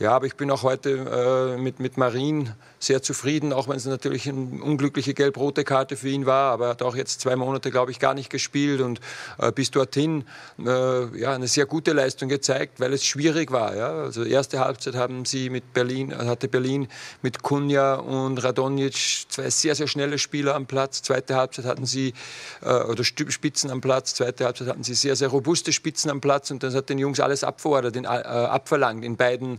ja, 0.00 0.12
aber 0.12 0.26
ich 0.26 0.34
bin 0.34 0.50
auch 0.50 0.64
heute 0.64 0.90
äh, 0.90 1.60
mit, 1.60 1.78
mit 1.78 1.96
Marin 1.96 2.52
sehr 2.80 3.02
zufrieden, 3.02 3.52
auch 3.52 3.68
wenn 3.68 3.76
es 3.76 3.84
natürlich 3.84 4.28
eine 4.28 4.62
unglückliche 4.62 5.14
gelb-rote 5.14 5.62
Karte 5.62 5.96
für 5.96 6.08
ihn 6.08 6.26
war. 6.26 6.50
Aber 6.52 6.66
er 6.66 6.70
hat 6.70 6.82
auch 6.82 6.96
jetzt 6.96 7.20
zwei 7.20 7.36
Monate, 7.36 7.70
glaube 7.70 7.92
ich, 7.92 8.00
gar 8.00 8.14
nicht 8.14 8.30
gespielt 8.30 8.80
und 8.80 9.00
äh, 9.38 9.52
bis 9.52 9.70
dorthin 9.70 10.24
äh, 10.58 11.18
ja, 11.18 11.34
eine 11.34 11.46
sehr 11.46 11.66
gute 11.66 11.92
Leistung 11.92 12.28
gezeigt, 12.28 12.80
weil 12.80 12.92
es 12.92 13.04
schwierig 13.04 13.52
war. 13.52 13.76
Ja? 13.76 13.90
Also 13.90 14.24
erste 14.24 14.58
Halbzeit 14.58 14.96
haben 14.96 15.24
sie 15.24 15.50
mit 15.50 15.72
Berlin, 15.72 16.16
hatte 16.16 16.48
Berlin 16.48 16.88
mit 17.22 17.42
Kunja 17.42 17.94
und 17.94 18.42
Radonjic 18.42 19.26
zwei 19.28 19.50
sehr, 19.50 19.76
sehr 19.76 19.86
schnelle 19.86 20.18
Spieler 20.18 20.56
am 20.56 20.66
Platz. 20.66 21.02
Zweite 21.02 21.36
Halbzeit 21.36 21.66
hatten 21.66 21.86
sie, 21.86 22.14
äh, 22.62 22.82
oder 22.84 23.04
Spitzen 23.04 23.70
am 23.70 23.80
Platz, 23.80 24.14
zweite 24.14 24.46
Halbzeit 24.46 24.68
hatten 24.68 24.82
sie 24.82 24.94
sehr, 24.94 25.16
sehr 25.16 25.28
robuste 25.28 25.59
Spitzen 25.66 26.10
am 26.10 26.20
Platz 26.20 26.50
und 26.50 26.62
das 26.62 26.74
hat 26.74 26.88
den 26.88 26.98
Jungs 26.98 27.20
alles 27.20 27.44
abfordert, 27.44 27.96
in, 27.96 28.04
äh, 28.04 28.08
abverlangt, 28.08 29.04
in 29.04 29.16
beiden 29.16 29.58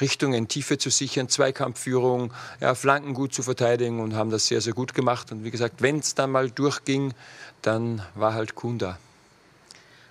Richtungen, 0.00 0.48
Tiefe 0.48 0.78
zu 0.78 0.90
sichern, 0.90 1.28
Zweikampfführung, 1.28 2.32
ja, 2.60 2.74
Flanken 2.74 3.14
gut 3.14 3.34
zu 3.34 3.42
verteidigen 3.42 4.00
und 4.00 4.14
haben 4.14 4.30
das 4.30 4.46
sehr, 4.46 4.60
sehr 4.60 4.72
gut 4.72 4.94
gemacht. 4.94 5.32
Und 5.32 5.44
wie 5.44 5.50
gesagt, 5.50 5.82
wenn 5.82 5.98
es 5.98 6.14
dann 6.14 6.30
mal 6.30 6.50
durchging, 6.50 7.14
dann 7.62 8.02
war 8.14 8.34
halt 8.34 8.54
Kuhn 8.54 8.78
da. 8.78 8.98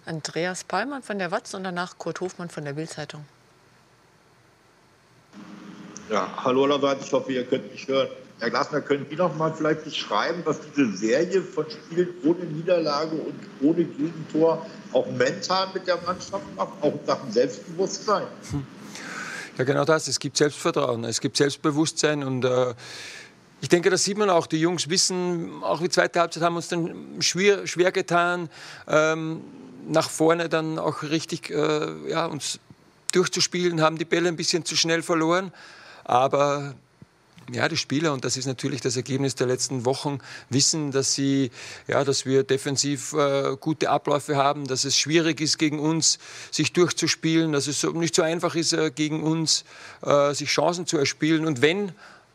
Andreas 0.06 0.64
Pallmann 0.64 1.04
von 1.04 1.20
der 1.20 1.32
Watz 1.32 1.54
und 1.54 1.64
danach 1.64 1.98
Kurt 1.98 2.22
Hofmann 2.22 2.50
von 2.50 2.66
der 2.66 2.74
Bildzeitung. 2.74 3.26
Ja, 6.10 6.30
hallo 6.44 6.66
allerseits, 6.66 7.06
ich 7.06 7.14
hoffe, 7.14 7.32
ihr 7.32 7.46
könnt 7.46 7.72
mich 7.72 7.88
hören. 7.88 8.10
Herr 8.42 8.50
Glasner, 8.50 8.82
können 8.82 9.06
Sie 9.08 9.16
noch 9.16 9.36
mal 9.36 9.54
vielleicht 9.54 9.84
beschreiben, 9.84 10.42
was 10.46 10.58
diese 10.62 10.98
Serie 10.98 11.44
von 11.44 11.64
Spielen 11.70 12.10
ohne 12.24 12.44
Niederlage 12.46 13.16
und 13.16 13.36
ohne 13.62 13.84
Gegentor 13.86 14.66
auch 14.94 15.06
mental 15.12 15.68
mit 15.76 15.86
der 15.86 15.98
Mannschaft 16.02 16.44
macht, 16.56 16.74
auch 16.82 16.92
in 16.92 17.06
Sachen 17.06 17.32
Selbstbewusstsein? 17.32 18.24
Hm. 18.50 18.66
Ja, 19.60 19.64
genau 19.64 19.86
das. 19.86 20.08
Es 20.08 20.20
gibt 20.20 20.38
Selbstvertrauen, 20.38 21.04
es 21.04 21.22
gibt 21.22 21.38
Selbstbewusstsein 21.38 22.24
und 22.24 22.44
äh, 22.44 22.74
ich 23.62 23.70
denke, 23.70 23.92
das 23.92 24.04
sieht 24.04 24.18
man 24.18 24.32
auch. 24.32 24.48
Die 24.48 24.60
Jungs 24.60 24.90
wissen, 24.90 25.62
auch 25.62 25.80
die 25.80 25.90
zweite 25.90 26.20
Halbzeit 26.20 26.42
haben 26.42 26.56
uns 26.56 26.68
dann 26.68 27.22
schwer, 27.22 27.68
schwer 27.68 27.92
getan, 27.92 28.50
ähm, 28.88 29.42
nach 29.88 30.10
vorne 30.10 30.50
dann 30.50 30.80
auch 30.80 31.04
richtig 31.04 31.52
äh, 31.52 32.10
ja, 32.10 32.26
uns 32.26 32.60
durchzuspielen, 33.12 33.82
haben 33.82 34.00
die 34.00 34.06
Bälle 34.06 34.30
ein 34.30 34.36
bisschen 34.36 34.66
zu 34.66 34.76
schnell 34.76 35.04
verloren. 35.04 35.54
Aber 36.06 36.74
ja, 37.52 37.68
die 37.68 37.78
Spieler, 37.78 38.14
und 38.14 38.24
das 38.24 38.38
ist 38.38 38.46
natürlich 38.46 38.82
das 38.82 38.96
Ergebnis 38.96 39.36
der 39.36 39.48
letzten 39.48 39.86
Wochen, 39.86 40.20
wissen, 40.50 40.92
dass, 40.92 41.14
sie, 41.14 41.52
ja, 41.88 42.04
dass 42.04 42.26
wir 42.26 42.44
defensiv 42.44 43.14
äh, 43.14 43.56
gute 43.60 43.90
Abläufe 43.90 44.36
haben, 44.36 44.68
dass 44.68 44.86
es 44.86 44.98
schwierig 44.98 45.42
ist, 45.42 45.58
gegen 45.58 45.80
uns 45.80 46.20
sich 46.52 46.74
durchzuspielen, 46.74 47.52
dass 47.52 47.68
es 47.68 47.84
nicht 47.84 48.16
so 48.16 48.22
einfach 48.22 48.56
ist, 48.56 48.74
äh, 48.74 48.92
gegen 48.94 49.24
uns 49.24 49.64
äh, 50.02 50.34
sich 50.34 50.50
Chancen 50.50 50.86
zu 50.86 50.98
erspielen. 50.98 51.46
Und 51.46 51.62
wenn 51.62 51.92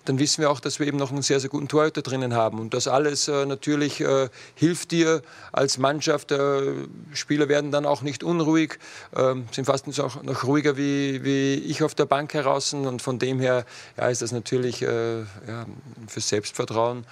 dann 0.09 0.19
wissen 0.19 0.41
wir 0.41 0.51
auch, 0.51 0.61
dass 0.61 0.79
wir 0.79 0.87
eben 0.87 0.99
noch 0.99 1.11
einen 1.11 1.23
sehr, 1.23 1.41
sehr 1.41 1.51
guten 1.51 1.69
Torhüter 1.69 2.03
drinnen 2.03 2.35
haben. 2.35 2.59
Und 2.59 2.75
das 2.75 2.89
alles 2.89 3.29
äh, 3.29 3.45
natürlich 3.45 4.01
äh, 4.01 4.29
hilft 4.55 4.93
dir 4.93 5.23
als 5.53 5.79
Mannschaft. 5.79 6.31
Äh, 6.33 6.87
Spieler 7.13 7.49
werden 7.49 7.71
dann 7.73 7.85
auch 7.85 8.03
nicht 8.03 8.23
unruhig, 8.23 8.79
ähm, 9.15 9.47
sind 9.51 9.65
fast 9.65 9.87
noch, 9.87 10.23
noch 10.23 10.45
ruhiger 10.45 10.77
wie, 10.77 11.25
wie 11.25 11.55
ich 11.55 11.83
auf 11.83 11.95
der 11.95 12.07
Bank 12.07 12.35
heraus. 12.35 12.73
Und 12.73 13.03
von 13.03 13.19
dem 13.19 13.41
her 13.41 13.67
ja, 13.97 14.09
ist 14.09 14.23
das 14.23 14.33
natürlich 14.33 14.83
äh, 14.83 15.21
ja, 15.21 15.67
für 16.07 16.21
Selbstvertrauen 16.21 17.05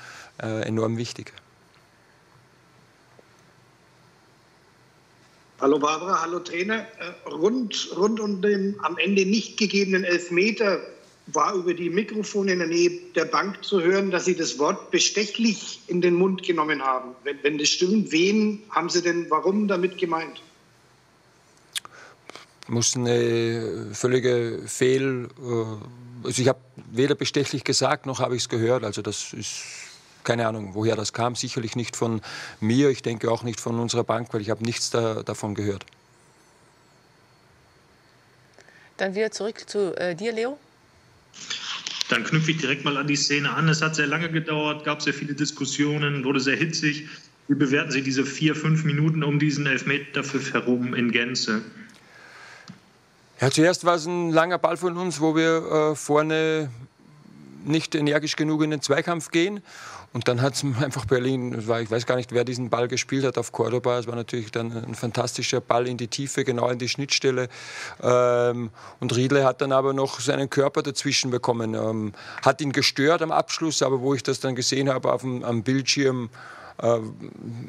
äh, 0.42 0.62
enorm 0.62 0.96
wichtig. 0.96 1.32
Hallo 5.60 5.78
Barbara, 5.78 6.20
hallo 6.22 6.40
Trainer. 6.40 6.86
Äh, 6.98 7.28
rund, 7.28 7.88
rund 7.96 8.20
um 8.20 8.40
den 8.40 8.76
am 8.82 8.98
Ende 8.98 9.26
nicht 9.26 9.56
gegebenen 9.56 10.04
Elfmeter 10.04 10.80
war 11.26 11.54
über 11.54 11.72
die 11.72 11.88
Mikrofone 11.88 12.52
in 12.52 12.58
der 12.58 12.68
Nähe 12.68 12.90
der 13.14 13.24
Bank 13.24 13.64
zu 13.64 13.80
hören, 13.80 14.10
dass 14.10 14.26
Sie 14.26 14.36
das 14.36 14.58
Wort 14.58 14.90
bestechlich 14.90 15.80
in 15.86 16.00
den 16.00 16.14
Mund 16.14 16.42
genommen 16.42 16.82
haben. 16.82 17.14
Wenn, 17.24 17.42
wenn 17.42 17.58
das 17.58 17.68
stimmt, 17.68 18.12
wen 18.12 18.62
haben 18.70 18.90
Sie 18.90 19.00
denn 19.00 19.26
warum 19.30 19.66
damit 19.66 19.96
gemeint? 19.96 20.42
Muss 22.66 22.96
eine 22.96 23.90
völlige 23.92 24.62
Fehl. 24.66 25.28
Äh, 25.38 26.26
also 26.26 26.42
ich 26.42 26.48
habe 26.48 26.60
weder 26.90 27.14
bestechlich 27.14 27.64
gesagt 27.64 28.06
noch 28.06 28.20
habe 28.20 28.36
ich 28.36 28.42
es 28.42 28.48
gehört. 28.48 28.84
Also 28.84 29.02
das 29.02 29.32
ist 29.32 29.62
keine 30.24 30.46
Ahnung, 30.48 30.74
woher 30.74 30.96
das 30.96 31.12
kam. 31.12 31.34
Sicherlich 31.36 31.76
nicht 31.76 31.96
von 31.96 32.22
mir. 32.60 32.88
Ich 32.88 33.02
denke 33.02 33.30
auch 33.30 33.42
nicht 33.42 33.60
von 33.60 33.78
unserer 33.78 34.04
Bank, 34.04 34.28
weil 34.32 34.40
ich 34.40 34.50
habe 34.50 34.64
nichts 34.64 34.90
da, 34.90 35.22
davon 35.22 35.54
gehört. 35.54 35.84
Dann 38.96 39.14
wieder 39.14 39.30
zurück 39.30 39.68
zu 39.68 39.94
äh, 39.96 40.14
dir, 40.14 40.32
Leo. 40.32 40.58
Dann 42.08 42.24
knüpfe 42.24 42.50
ich 42.50 42.58
direkt 42.58 42.84
mal 42.84 42.96
an 42.96 43.06
die 43.06 43.16
Szene 43.16 43.50
an. 43.50 43.68
Es 43.68 43.80
hat 43.80 43.96
sehr 43.96 44.06
lange 44.06 44.30
gedauert, 44.30 44.84
gab 44.84 45.02
sehr 45.02 45.14
viele 45.14 45.34
Diskussionen, 45.34 46.24
wurde 46.24 46.40
sehr 46.40 46.56
hitzig. 46.56 47.08
Wie 47.48 47.54
bewerten 47.54 47.90
Sie 47.90 48.02
diese 48.02 48.24
vier, 48.24 48.54
fünf 48.54 48.84
Minuten 48.84 49.22
um 49.22 49.38
diesen 49.38 49.66
Elfmeter 49.66 50.24
für 50.24 50.40
herum 50.52 50.94
in 50.94 51.12
Gänze? 51.12 51.62
Ja, 53.40 53.50
zuerst 53.50 53.84
war 53.84 53.96
es 53.96 54.06
ein 54.06 54.30
langer 54.30 54.58
Ball 54.58 54.76
von 54.76 54.96
uns, 54.96 55.20
wo 55.20 55.34
wir 55.34 55.90
äh, 55.92 55.96
vorne 55.96 56.70
nicht 57.66 57.94
energisch 57.94 58.36
genug 58.36 58.62
in 58.62 58.70
den 58.70 58.80
Zweikampf 58.80 59.30
gehen. 59.30 59.60
Und 60.12 60.28
dann 60.28 60.42
hat 60.42 60.54
es 60.54 60.64
einfach 60.82 61.04
Berlin, 61.06 61.58
ich 61.58 61.66
weiß 61.90 62.06
gar 62.06 62.16
nicht, 62.16 62.32
wer 62.32 62.44
diesen 62.44 62.70
Ball 62.70 62.88
gespielt 62.88 63.24
hat 63.24 63.38
auf 63.38 63.52
Cordoba. 63.52 63.98
Es 63.98 64.06
war 64.06 64.16
natürlich 64.16 64.50
dann 64.50 64.72
ein 64.72 64.94
fantastischer 64.94 65.60
Ball 65.60 65.86
in 65.88 65.96
die 65.96 66.08
Tiefe, 66.08 66.44
genau 66.44 66.68
in 66.68 66.78
die 66.78 66.88
Schnittstelle. 66.88 67.48
Ähm, 68.02 68.70
und 69.00 69.16
Riedle 69.16 69.44
hat 69.44 69.60
dann 69.60 69.72
aber 69.72 69.92
noch 69.92 70.20
seinen 70.20 70.50
Körper 70.50 70.82
dazwischen 70.82 71.30
bekommen. 71.30 71.74
Ähm, 71.74 72.12
hat 72.44 72.60
ihn 72.60 72.72
gestört 72.72 73.22
am 73.22 73.32
Abschluss, 73.32 73.82
aber 73.82 74.00
wo 74.00 74.14
ich 74.14 74.22
das 74.22 74.40
dann 74.40 74.54
gesehen 74.54 74.88
habe 74.88 75.12
auf 75.12 75.22
dem, 75.22 75.44
am 75.44 75.62
Bildschirm, 75.62 76.30
äh, 76.78 76.98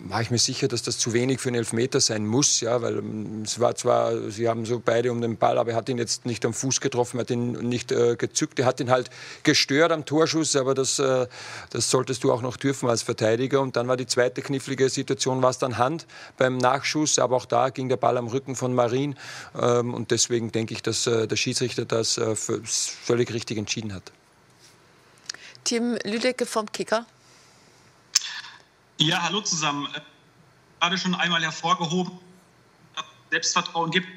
war 0.08 0.22
ich 0.22 0.32
mir 0.32 0.40
sicher, 0.40 0.68
dass 0.68 0.82
das 0.82 0.98
zu 0.98 1.14
wenig 1.14 1.40
für 1.40 1.50
einen 1.50 1.58
Elfmeter 1.58 2.00
sein 2.00 2.26
muss, 2.26 2.62
ja, 2.62 2.82
weil 2.82 2.98
ähm, 2.98 3.44
es 3.44 3.60
war 3.60 3.76
zwar, 3.76 4.32
sie 4.32 4.50
haben 4.50 4.66
so 4.66 4.82
beide 4.84 5.12
um 5.12 5.22
den 5.22 5.38
Ball, 5.38 5.60
aber 5.60 5.72
er 5.72 5.78
hat 5.78 5.90
ihn 5.90 6.00
jetzt 6.00 6.26
nicht 6.26 6.44
am 6.44 6.54
Fuß 6.54 6.82
getroffen, 6.82 7.20
hat 7.20 7.30
ihn 7.30 7.52
nicht 7.52 7.92
äh, 7.92 8.16
gezückt, 8.16 8.60
er 8.60 8.66
hat 8.66 8.80
ihn 8.80 8.90
halt 8.90 9.12
gestört 9.44 9.92
am 9.92 10.06
Torschuss, 10.06 10.56
aber 10.56 10.74
das, 10.74 10.98
äh, 10.98 11.28
das 11.70 11.92
solltest 11.92 12.24
du 12.24 12.32
auch 12.32 12.42
noch 12.42 12.58
dürfen 12.58 12.90
als 12.90 13.04
Verteidiger. 13.04 13.62
Und 13.62 13.76
dann 13.76 13.88
war 13.88 13.96
die 13.96 14.08
zweite 14.08 14.42
knifflige 14.42 14.90
Situation, 14.90 15.42
war 15.44 15.52
es 15.52 15.60
dann 15.60 15.78
Hand 15.78 16.08
beim 16.38 16.58
Nachschuss, 16.58 17.20
aber 17.20 17.36
auch 17.36 17.46
da 17.46 17.70
ging 17.70 17.90
der 17.90 17.98
Ball 17.98 18.18
am 18.18 18.28
Rücken 18.28 18.56
von 18.56 18.74
Marin 18.74 19.16
ähm, 19.60 19.94
und 19.94 20.10
deswegen 20.10 20.52
denke 20.52 20.74
ich, 20.74 20.82
dass 20.82 21.06
äh, 21.06 21.28
der 21.28 21.36
Schiedsrichter 21.36 21.86
das 21.86 22.18
äh, 22.18 22.36
völlig 22.36 23.32
richtig 23.34 23.60
entschieden 23.60 23.94
hat. 23.94 24.12
Tim 25.64 25.98
Lüdecke 26.04 26.46
vom 26.46 26.72
Kicker. 26.72 27.06
Ja, 28.98 29.22
hallo 29.24 29.42
zusammen. 29.42 29.88
Äh, 29.94 30.02
gerade 30.80 30.98
schon 30.98 31.16
einmal 31.16 31.42
hervorgehoben, 31.42 32.18
dass 32.96 33.06
es 33.06 33.30
Selbstvertrauen 33.32 33.92
gibt. 33.92 34.08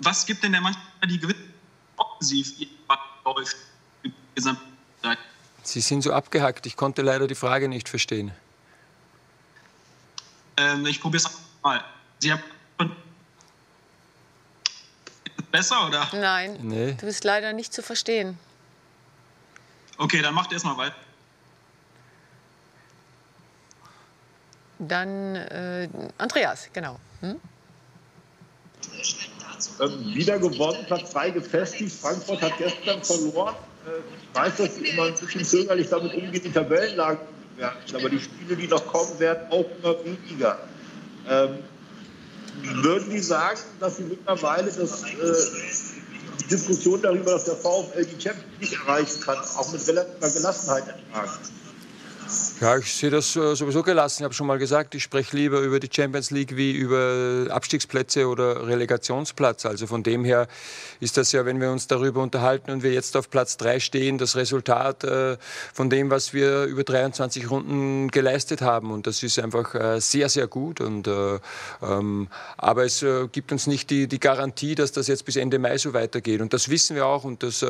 Was 0.00 0.24
gibt 0.26 0.42
denn 0.42 0.52
der 0.52 0.60
Mannschaft 0.60 0.84
die 1.04 1.18
Gewinn 1.18 1.52
offensiv 1.96 2.52
läuft? 3.24 3.56
Sie 5.62 5.80
sind 5.80 6.02
so 6.02 6.12
abgehackt. 6.12 6.66
Ich 6.66 6.76
konnte 6.76 7.02
leider 7.02 7.26
die 7.26 7.34
Frage 7.34 7.68
nicht 7.68 7.88
verstehen. 7.88 8.32
Ähm, 10.56 10.86
ich 10.86 11.00
probiere 11.00 11.22
es 11.22 11.38
mal. 11.62 11.84
Sie 12.18 12.32
haben 12.32 12.42
besser 15.50 15.86
oder? 15.86 16.08
Nein, 16.12 16.58
nee. 16.62 16.92
du 16.92 17.06
bist 17.06 17.24
leider 17.24 17.52
nicht 17.52 17.72
zu 17.72 17.82
verstehen. 17.82 18.38
Okay, 19.98 20.22
dann 20.22 20.34
macht 20.34 20.52
erstmal 20.52 20.76
weiter. 20.76 20.96
Dann 24.80 25.36
äh, 25.36 25.88
Andreas, 26.16 26.68
genau. 26.72 26.98
Hm? 27.20 27.36
Ähm, 29.80 30.14
wieder 30.14 30.38
gewonnen, 30.38 30.84
Platz 30.86 31.10
2 31.10 31.30
gefestigt. 31.30 31.92
Frankfurt 31.92 32.40
hat 32.40 32.56
gestern 32.56 33.02
verloren. 33.02 33.54
Äh, 33.86 34.00
ich 34.22 34.34
weiß, 34.34 34.56
dass 34.56 34.74
sie 34.76 34.88
immer 34.88 35.04
ein 35.04 35.14
bisschen 35.14 35.44
zögerlich 35.44 35.88
damit 35.88 36.14
umgehen, 36.14 36.42
die 36.42 36.50
Tabellenlagen 36.50 37.20
zu 37.54 37.60
werden. 37.60 37.76
Aber 37.94 38.08
die 38.08 38.20
Spiele, 38.20 38.56
die 38.56 38.68
noch 38.68 38.86
kommen, 38.86 39.18
werden 39.18 39.50
auch 39.50 39.66
immer 39.78 39.96
weniger. 40.04 40.58
Ähm, 41.28 41.58
würden 42.82 43.10
die 43.10 43.18
sagen, 43.18 43.60
dass 43.80 43.98
sie 43.98 44.04
mittlerweile 44.04 44.72
das, 44.72 45.02
äh, 45.02 45.16
die 46.40 46.46
Diskussion 46.48 47.02
darüber, 47.02 47.32
dass 47.32 47.44
der 47.44 47.56
VfL 47.56 48.04
die 48.04 48.20
Champions 48.20 48.60
League 48.60 48.80
erreichen 48.80 49.20
kann, 49.20 49.38
auch 49.38 49.72
mit 49.72 49.86
relativer 49.86 50.30
Gelassenheit 50.30 50.84
ertragen? 50.88 51.32
Ja, 52.60 52.76
ich 52.76 52.92
sehe 52.92 53.08
das 53.08 53.36
äh, 53.36 53.56
sowieso 53.56 53.82
gelassen. 53.82 54.20
Ich 54.20 54.24
habe 54.24 54.34
schon 54.34 54.46
mal 54.46 54.58
gesagt, 54.58 54.94
ich 54.94 55.02
spreche 55.02 55.34
lieber 55.34 55.60
über 55.60 55.80
die 55.80 55.88
Champions 55.90 56.30
League 56.30 56.58
wie 56.58 56.72
über 56.72 57.46
Abstiegsplätze 57.48 58.28
oder 58.28 58.66
Relegationsplatz. 58.66 59.64
Also 59.64 59.86
von 59.86 60.02
dem 60.02 60.26
her 60.26 60.46
ist 61.00 61.16
das 61.16 61.32
ja, 61.32 61.46
wenn 61.46 61.58
wir 61.58 61.70
uns 61.70 61.86
darüber 61.86 62.22
unterhalten 62.22 62.70
und 62.70 62.82
wir 62.82 62.92
jetzt 62.92 63.16
auf 63.16 63.30
Platz 63.30 63.56
3 63.56 63.80
stehen, 63.80 64.18
das 64.18 64.36
Resultat 64.36 65.04
äh, 65.04 65.38
von 65.72 65.88
dem, 65.88 66.10
was 66.10 66.34
wir 66.34 66.64
über 66.64 66.84
23 66.84 67.50
Runden 67.50 68.10
geleistet 68.10 68.60
haben. 68.60 68.90
Und 68.90 69.06
das 69.06 69.22
ist 69.22 69.38
einfach 69.38 69.74
äh, 69.74 69.98
sehr, 69.98 70.28
sehr 70.28 70.46
gut. 70.46 70.82
Und, 70.82 71.08
ähm, 71.08 72.28
aber 72.58 72.84
es 72.84 73.02
gibt 73.32 73.52
uns 73.52 73.68
nicht 73.68 73.88
die, 73.88 74.06
die 74.06 74.20
Garantie, 74.20 74.74
dass 74.74 74.92
das 74.92 75.06
jetzt 75.06 75.24
bis 75.24 75.36
Ende 75.36 75.58
Mai 75.58 75.78
so 75.78 75.94
weitergeht. 75.94 76.42
Und 76.42 76.52
das 76.52 76.68
wissen 76.68 76.94
wir 76.94 77.06
auch 77.06 77.24
und 77.24 77.42
das 77.42 77.64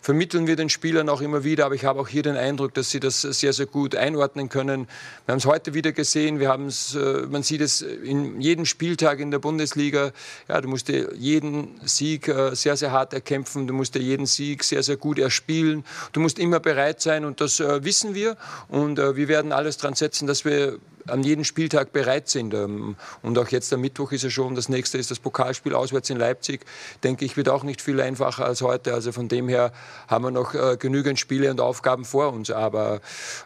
vermitteln 0.00 0.46
wir 0.46 0.54
den 0.54 0.68
Spielern 0.68 1.08
auch 1.08 1.20
immer 1.20 1.42
wieder. 1.42 1.66
Aber 1.66 1.74
ich 1.74 1.84
habe 1.84 1.98
auch 1.98 2.06
hier 2.06 2.22
den 2.22 2.36
Eindruck, 2.36 2.74
dass 2.74 2.90
sie 2.90 3.00
das 3.00 3.22
sehr, 3.22 3.52
sehr 3.52 3.66
gut 3.66 3.96
einordnen 3.96 4.19
einordnen 4.20 4.48
können. 4.48 4.86
Wir 5.24 5.32
haben 5.32 5.38
es 5.38 5.46
heute 5.46 5.72
wieder 5.74 5.92
gesehen, 5.92 6.40
wir 6.40 6.48
haben 6.48 6.66
es, 6.66 6.94
äh, 6.94 7.26
man 7.28 7.42
sieht 7.42 7.60
es 7.60 7.80
in 7.80 8.40
jedem 8.40 8.66
Spieltag 8.66 9.18
in 9.18 9.30
der 9.30 9.38
Bundesliga. 9.38 10.12
Ja, 10.48 10.60
du 10.60 10.68
musst 10.68 10.88
jeden 10.88 11.80
Sieg 11.84 12.28
äh, 12.28 12.54
sehr, 12.54 12.76
sehr 12.76 12.92
hart 12.92 13.14
erkämpfen, 13.14 13.66
du 13.66 13.72
musst 13.72 13.94
jeden 13.94 14.26
Sieg 14.26 14.62
sehr, 14.62 14.82
sehr 14.82 14.96
gut 14.96 15.18
erspielen. 15.18 15.84
Du 16.12 16.20
musst 16.20 16.38
immer 16.38 16.60
bereit 16.60 17.00
sein 17.00 17.24
und 17.24 17.40
das 17.40 17.60
äh, 17.60 17.82
wissen 17.84 18.14
wir 18.14 18.36
und 18.68 18.98
wir 18.98 19.28
werden 19.28 19.52
alles 19.52 19.78
dran 19.78 19.94
setzen, 19.94 20.26
dass 20.26 20.44
wir 20.44 20.78
an 21.08 21.22
jedem 21.22 21.44
Spieltag 21.44 21.92
bereit 21.92 22.28
sind. 22.28 22.54
Ähm, 22.54 22.96
und 23.22 23.38
auch 23.38 23.48
jetzt 23.48 23.72
am 23.72 23.80
Mittwoch 23.80 24.12
ist 24.12 24.24
ja 24.24 24.30
schon, 24.30 24.54
das 24.54 24.68
nächste 24.68 24.98
ist 24.98 25.10
das 25.10 25.18
Pokalspiel 25.18 25.74
auswärts 25.74 26.10
in 26.10 26.18
Leipzig. 26.18 26.64
Denke 27.02 27.24
ich, 27.24 27.36
wird 27.36 27.48
auch 27.48 27.62
nicht 27.62 27.80
viel 27.80 28.00
einfacher 28.00 28.44
als 28.44 28.62
heute. 28.62 28.94
Also 28.94 29.12
von 29.12 29.28
dem 29.28 29.48
her 29.48 29.72
haben 30.08 30.24
wir 30.24 30.30
noch 30.30 30.54
äh, 30.54 30.76
genügend 30.78 31.18
Spiele 31.18 31.50
und 31.50 31.60
Aufgaben 31.60 32.04
vor 32.04 32.32
uns. 32.32 32.50
Aber 32.50 33.00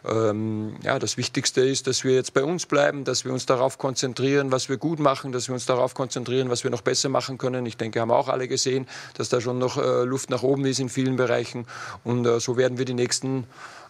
ähm, 0.05 0.75
ja, 0.83 0.99
das 0.99 1.17
Wichtigste 1.17 1.61
ist, 1.61 1.87
dass 1.87 2.03
wir 2.03 2.15
jetzt 2.15 2.33
bei 2.33 2.43
uns 2.43 2.65
bleiben, 2.65 3.03
dass 3.03 3.25
wir 3.25 3.33
uns 3.33 3.45
darauf 3.45 3.77
konzentrieren, 3.77 4.51
was 4.51 4.69
wir 4.69 4.77
gut 4.77 4.99
machen, 4.99 5.31
dass 5.31 5.47
wir 5.47 5.53
uns 5.53 5.65
darauf 5.65 5.93
konzentrieren, 5.93 6.49
was 6.49 6.63
wir 6.63 6.71
noch 6.71 6.81
besser 6.81 7.09
machen 7.09 7.37
können. 7.37 7.65
Ich 7.65 7.77
denke, 7.77 8.01
haben 8.01 8.11
auch 8.11 8.29
alle 8.29 8.47
gesehen, 8.47 8.87
dass 9.15 9.29
da 9.29 9.41
schon 9.41 9.57
noch 9.57 9.77
äh, 9.77 10.03
Luft 10.03 10.29
nach 10.29 10.43
oben 10.43 10.65
ist 10.65 10.79
in 10.79 10.89
vielen 10.89 11.15
Bereichen. 11.15 11.65
Und 12.03 12.25
äh, 12.25 12.39
so 12.39 12.57
werden 12.57 12.77
wir 12.77 12.85
die 12.85 12.93
nächsten, 12.93 13.45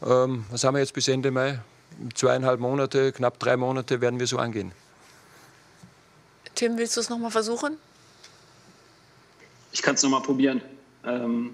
ähm, 0.06 0.46
was 0.52 0.64
haben 0.64 0.76
wir 0.76 0.80
jetzt 0.80 0.94
bis 0.94 1.08
Ende 1.08 1.32
Mai? 1.32 1.60
Zweieinhalb 2.14 2.60
Monate, 2.60 3.12
knapp 3.12 3.40
drei 3.40 3.58
Monate 3.58 4.02
werden 4.02 4.20
wir 4.20 4.28
so 4.28 4.38
angehen. 4.38 4.72
Tim, 6.56 6.78
willst 6.78 6.96
du 6.96 7.02
es 7.02 7.10
nochmal 7.10 7.32
versuchen? 7.32 7.78
Ich 9.72 9.82
kann 9.82 9.96
es 9.96 10.04
nochmal 10.04 10.22
probieren. 10.22 10.62
Ähm, 11.06 11.54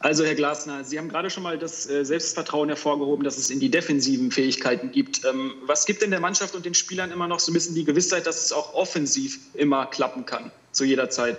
also, 0.00 0.24
Herr 0.24 0.34
Glasner, 0.34 0.84
Sie 0.84 0.98
haben 0.98 1.08
gerade 1.08 1.30
schon 1.30 1.42
mal 1.42 1.58
das 1.58 1.88
äh, 1.88 2.04
Selbstvertrauen 2.04 2.68
hervorgehoben, 2.68 3.24
dass 3.24 3.38
es 3.38 3.48
in 3.48 3.60
die 3.60 3.70
defensiven 3.70 4.30
Fähigkeiten 4.30 4.92
gibt. 4.92 5.24
Ähm, 5.24 5.54
was 5.64 5.86
gibt 5.86 6.02
denn 6.02 6.10
der 6.10 6.20
Mannschaft 6.20 6.54
und 6.54 6.66
den 6.66 6.74
Spielern 6.74 7.10
immer 7.10 7.26
noch 7.26 7.40
so 7.40 7.50
ein 7.50 7.54
bisschen 7.54 7.74
die 7.74 7.84
Gewissheit, 7.84 8.26
dass 8.26 8.44
es 8.44 8.52
auch 8.52 8.74
offensiv 8.74 9.38
immer 9.54 9.86
klappen 9.86 10.26
kann, 10.26 10.52
zu 10.72 10.84
jeder 10.84 11.08
Zeit? 11.08 11.38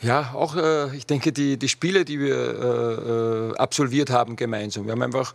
Ja, 0.00 0.32
auch 0.34 0.56
äh, 0.56 0.94
ich 0.96 1.06
denke, 1.06 1.32
die, 1.32 1.56
die 1.56 1.68
Spiele, 1.68 2.04
die 2.04 2.18
wir 2.18 2.36
äh, 2.36 3.52
äh 3.52 3.56
absolviert 3.56 4.10
haben 4.10 4.36
gemeinsam. 4.36 4.86
Wir 4.86 4.92
haben 4.92 5.02
einfach 5.02 5.32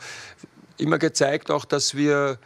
immer 0.79 0.97
gezeigt, 0.97 1.51
auch 1.51 1.65
dass 1.65 1.95
wir 1.95 2.39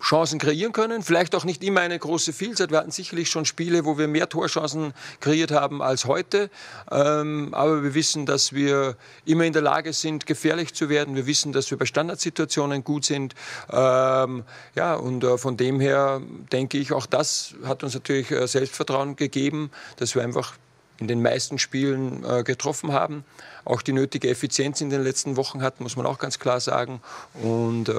Chancen 0.00 0.38
kreieren 0.38 0.72
können. 0.72 1.02
Vielleicht 1.02 1.34
auch 1.34 1.44
nicht 1.44 1.64
immer 1.64 1.80
eine 1.80 1.98
große 1.98 2.32
Vielzahl. 2.32 2.70
Wir 2.70 2.78
hatten 2.78 2.90
sicherlich 2.90 3.30
schon 3.30 3.44
Spiele, 3.44 3.84
wo 3.84 3.98
wir 3.98 4.08
mehr 4.08 4.28
Torchancen 4.28 4.94
kreiert 5.20 5.50
haben 5.50 5.82
als 5.82 6.04
heute. 6.04 6.50
Ähm, 6.90 7.52
aber 7.52 7.82
wir 7.82 7.94
wissen, 7.94 8.26
dass 8.26 8.52
wir 8.52 8.96
immer 9.24 9.44
in 9.44 9.52
der 9.52 9.62
Lage 9.62 9.92
sind, 9.92 10.26
gefährlich 10.26 10.74
zu 10.74 10.88
werden. 10.88 11.16
Wir 11.16 11.26
wissen, 11.26 11.52
dass 11.52 11.70
wir 11.70 11.78
bei 11.78 11.84
Standardsituationen 11.84 12.84
gut 12.84 13.04
sind. 13.04 13.34
Ähm, 13.70 14.44
ja, 14.74 14.94
und 14.94 15.24
äh, 15.24 15.36
von 15.36 15.56
dem 15.56 15.80
her 15.80 16.22
denke 16.52 16.78
ich, 16.78 16.92
auch 16.92 17.06
das 17.06 17.54
hat 17.64 17.82
uns 17.82 17.94
natürlich 17.94 18.30
äh, 18.30 18.46
Selbstvertrauen 18.46 19.16
gegeben, 19.16 19.70
dass 19.96 20.14
wir 20.14 20.22
einfach 20.22 20.54
in 21.00 21.08
den 21.08 21.22
meisten 21.22 21.58
Spielen 21.58 22.24
äh, 22.24 22.42
getroffen 22.42 22.92
haben. 22.92 23.24
Auch 23.64 23.82
die 23.82 23.92
nötige 23.92 24.28
Effizienz 24.28 24.80
in 24.80 24.90
den 24.90 25.02
letzten 25.02 25.36
Wochen 25.36 25.62
hatten, 25.62 25.82
muss 25.82 25.96
man 25.96 26.06
auch 26.06 26.18
ganz 26.18 26.38
klar 26.38 26.60
sagen. 26.60 27.00
Und 27.34 27.88
äh, 27.88 27.92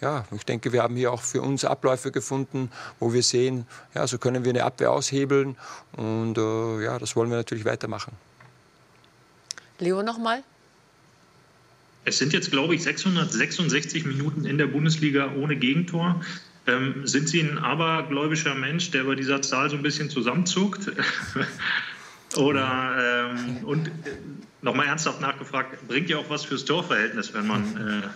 ja, 0.00 0.24
ich 0.34 0.44
denke, 0.44 0.72
wir 0.72 0.82
haben 0.82 0.96
hier 0.96 1.12
auch 1.12 1.22
für 1.22 1.42
uns 1.42 1.64
Abläufe 1.64 2.10
gefunden, 2.10 2.70
wo 2.98 3.12
wir 3.12 3.22
sehen, 3.22 3.66
ja, 3.94 4.06
so 4.06 4.18
können 4.18 4.44
wir 4.44 4.50
eine 4.50 4.64
Abwehr 4.64 4.92
aushebeln. 4.92 5.56
Und 5.92 6.38
äh, 6.38 6.84
ja, 6.84 6.98
das 6.98 7.16
wollen 7.16 7.30
wir 7.30 7.36
natürlich 7.36 7.64
weitermachen. 7.64 8.12
Leo 9.78 10.02
nochmal. 10.02 10.42
Es 12.04 12.18
sind 12.18 12.32
jetzt, 12.32 12.50
glaube 12.50 12.74
ich, 12.74 12.82
666 12.82 14.06
Minuten 14.06 14.46
in 14.46 14.56
der 14.56 14.66
Bundesliga 14.66 15.32
ohne 15.34 15.56
Gegentor. 15.56 16.22
Ähm, 16.66 17.06
sind 17.06 17.28
Sie 17.28 17.40
ein 17.40 17.58
abergläubischer 17.58 18.54
Mensch, 18.54 18.90
der 18.90 19.04
bei 19.04 19.14
dieser 19.14 19.42
Zahl 19.42 19.70
so 19.70 19.76
ein 19.76 19.82
bisschen 19.82 20.08
zusammenzuckt? 20.08 20.90
Oder 22.36 23.30
ähm, 23.32 23.64
und 23.64 23.88
äh, 23.88 23.90
nochmal 24.62 24.86
ernsthaft 24.86 25.20
nachgefragt, 25.20 25.86
bringt 25.88 26.08
ja 26.08 26.18
auch 26.18 26.28
was 26.28 26.44
fürs 26.44 26.64
Torverhältnis, 26.64 27.34
wenn 27.34 27.46
man 27.46 27.62
äh, 27.76 28.08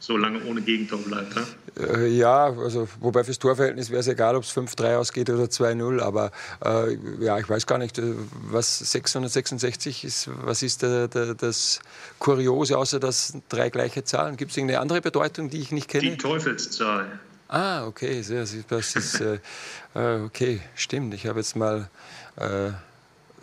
so 0.00 0.16
lange 0.16 0.42
ohne 0.44 0.62
Gegentor 0.62 0.98
bleibt? 0.98 1.34
Äh, 1.78 2.08
ja, 2.08 2.46
also 2.46 2.88
wobei 3.00 3.22
fürs 3.22 3.38
Torverhältnis 3.38 3.90
wäre 3.90 4.00
es 4.00 4.08
egal, 4.08 4.34
ob 4.34 4.42
es 4.42 4.56
5-3 4.56 4.96
ausgeht 4.96 5.30
oder 5.30 5.44
2-0, 5.44 6.00
aber 6.00 6.32
äh, 6.64 6.96
ja, 7.20 7.38
ich 7.38 7.48
weiß 7.48 7.66
gar 7.66 7.78
nicht, 7.78 7.98
äh, 7.98 8.14
was 8.50 8.78
666 8.78 10.04
ist, 10.04 10.30
was 10.42 10.62
ist 10.62 10.82
der, 10.82 11.08
der, 11.08 11.34
das 11.34 11.80
Kuriose, 12.18 12.76
außer 12.76 12.98
dass 12.98 13.34
drei 13.48 13.70
gleiche 13.70 14.02
Zahlen? 14.02 14.36
Gibt 14.36 14.50
es 14.50 14.56
irgendeine 14.56 14.80
andere 14.80 15.00
Bedeutung, 15.00 15.50
die 15.50 15.60
ich 15.60 15.70
nicht 15.70 15.88
kenne? 15.88 16.10
Die 16.10 16.16
Teufelszahl. 16.16 17.06
Ah, 17.48 17.86
okay, 17.86 18.22
sehr, 18.22 18.46
das 18.68 18.96
ist, 18.96 19.20
äh, 19.94 20.20
okay, 20.24 20.60
stimmt. 20.74 21.14
Ich 21.14 21.26
habe 21.26 21.40
jetzt 21.40 21.56
mal 21.56 21.90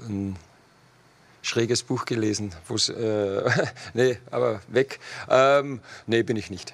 ein 0.07 0.35
schräges 1.41 1.83
Buch 1.83 2.05
gelesen. 2.05 2.53
Wo's, 2.67 2.89
äh, 2.89 3.43
nee, 3.93 4.17
aber 4.31 4.61
weg. 4.67 4.99
Ähm, 5.29 5.81
nee, 6.05 6.23
bin 6.23 6.37
ich 6.37 6.49
nicht. 6.49 6.73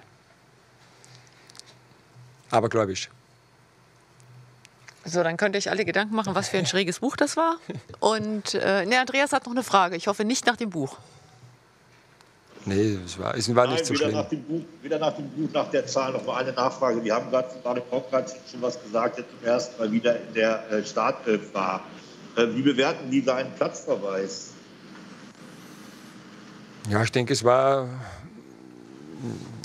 Aber 2.51 2.69
gläubig. 2.69 3.09
So, 5.05 5.21
dann 5.21 5.37
könnt 5.37 5.55
ihr 5.55 5.57
euch 5.57 5.69
alle 5.69 5.83
Gedanken 5.83 6.15
machen, 6.15 6.33
was 6.33 6.49
für 6.49 6.57
ein 6.57 6.65
schräges 6.65 6.99
Buch 6.99 7.15
das 7.15 7.35
war. 7.35 7.57
Und 7.99 8.53
äh, 8.53 8.85
nee, 8.85 8.95
Andreas 8.95 9.33
hat 9.33 9.45
noch 9.45 9.51
eine 9.51 9.63
Frage. 9.63 9.97
Ich 9.97 10.07
hoffe 10.07 10.23
nicht 10.23 10.45
nach 10.45 10.55
dem 10.55 10.69
Buch. 10.69 10.97
Nee, 12.65 12.97
es 13.05 13.19
war, 13.19 13.35
es 13.35 13.53
war 13.53 13.67
nicht 13.67 13.79
Nein, 13.79 13.85
so 13.85 13.93
wieder 13.93 14.05
schlimm. 14.05 14.15
Nach 14.15 14.29
dem 14.29 14.43
Buch, 14.43 14.61
wieder 14.81 14.99
nach 14.99 15.13
dem 15.15 15.29
Buch, 15.31 15.49
nach 15.51 15.69
der 15.69 15.85
Zahl 15.85 16.13
noch 16.13 16.25
mal 16.25 16.37
eine 16.37 16.53
Nachfrage. 16.53 17.03
Wir 17.03 17.13
haben 17.13 17.29
gerade 17.29 17.49
zu 17.49 17.55
Mario 17.63 17.83
schon 18.49 18.61
was 18.61 18.81
gesagt, 18.81 19.17
der 19.17 19.25
zum 19.29 19.45
ersten 19.45 19.81
Mal 19.81 19.91
wieder 19.91 20.15
in 20.15 20.33
der 20.33 20.71
äh, 20.71 20.85
Startelf 20.85 21.53
war. 21.53 21.83
Äh, 22.35 22.47
wie 22.55 22.61
bewerten 22.61 23.11
die 23.11 23.21
seinen 23.21 23.53
Platzverweis? 23.53 24.49
Ja, 26.89 27.03
ich 27.03 27.11
denke, 27.11 27.33
es 27.33 27.43
war 27.43 27.87